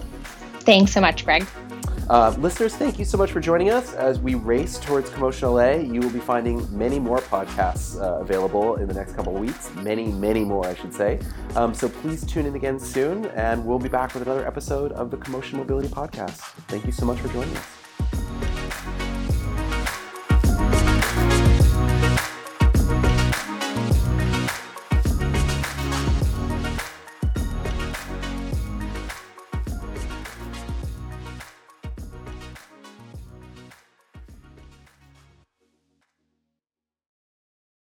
Thanks 0.62 0.92
so 0.92 1.00
much, 1.00 1.26
Greg. 1.26 1.46
Uh, 2.10 2.36
listeners, 2.38 2.76
thank 2.76 3.00
you 3.00 3.06
so 3.06 3.18
much 3.18 3.32
for 3.32 3.40
joining 3.40 3.70
us. 3.70 3.94
As 3.94 4.20
we 4.20 4.36
race 4.36 4.78
towards 4.78 5.10
CoMotion 5.10 5.54
LA, 5.54 5.82
you 5.82 6.02
will 6.02 6.10
be 6.10 6.20
finding 6.20 6.66
many 6.78 7.00
more 7.00 7.20
podcasts 7.20 8.00
uh, 8.00 8.20
available 8.20 8.76
in 8.76 8.88
the 8.88 8.94
next 8.94 9.14
couple 9.16 9.36
of 9.36 9.42
weeks. 9.42 9.74
Many, 9.76 10.08
many 10.08 10.44
more, 10.44 10.66
I 10.66 10.76
should 10.76 10.94
say. 10.94 11.20
Um, 11.56 11.74
so 11.74 11.88
please 11.88 12.26
tune 12.26 12.46
in 12.46 12.56
again 12.56 12.78
soon, 12.80 13.26
and 13.28 13.66
we'll 13.66 13.80
be 13.80 13.90
back 13.90 14.14
with 14.14 14.24
another 14.24 14.46
episode 14.46 14.92
of 14.92 15.12
the 15.12 15.18
CoMotion 15.18 15.54
Mobility 15.54 15.88
Podcast. 15.88 16.40
Thank 16.68 16.86
you 16.86 16.92
so 16.92 17.06
much 17.06 17.20
for 17.20 17.30
joining 17.30 17.56
us. 17.56 17.83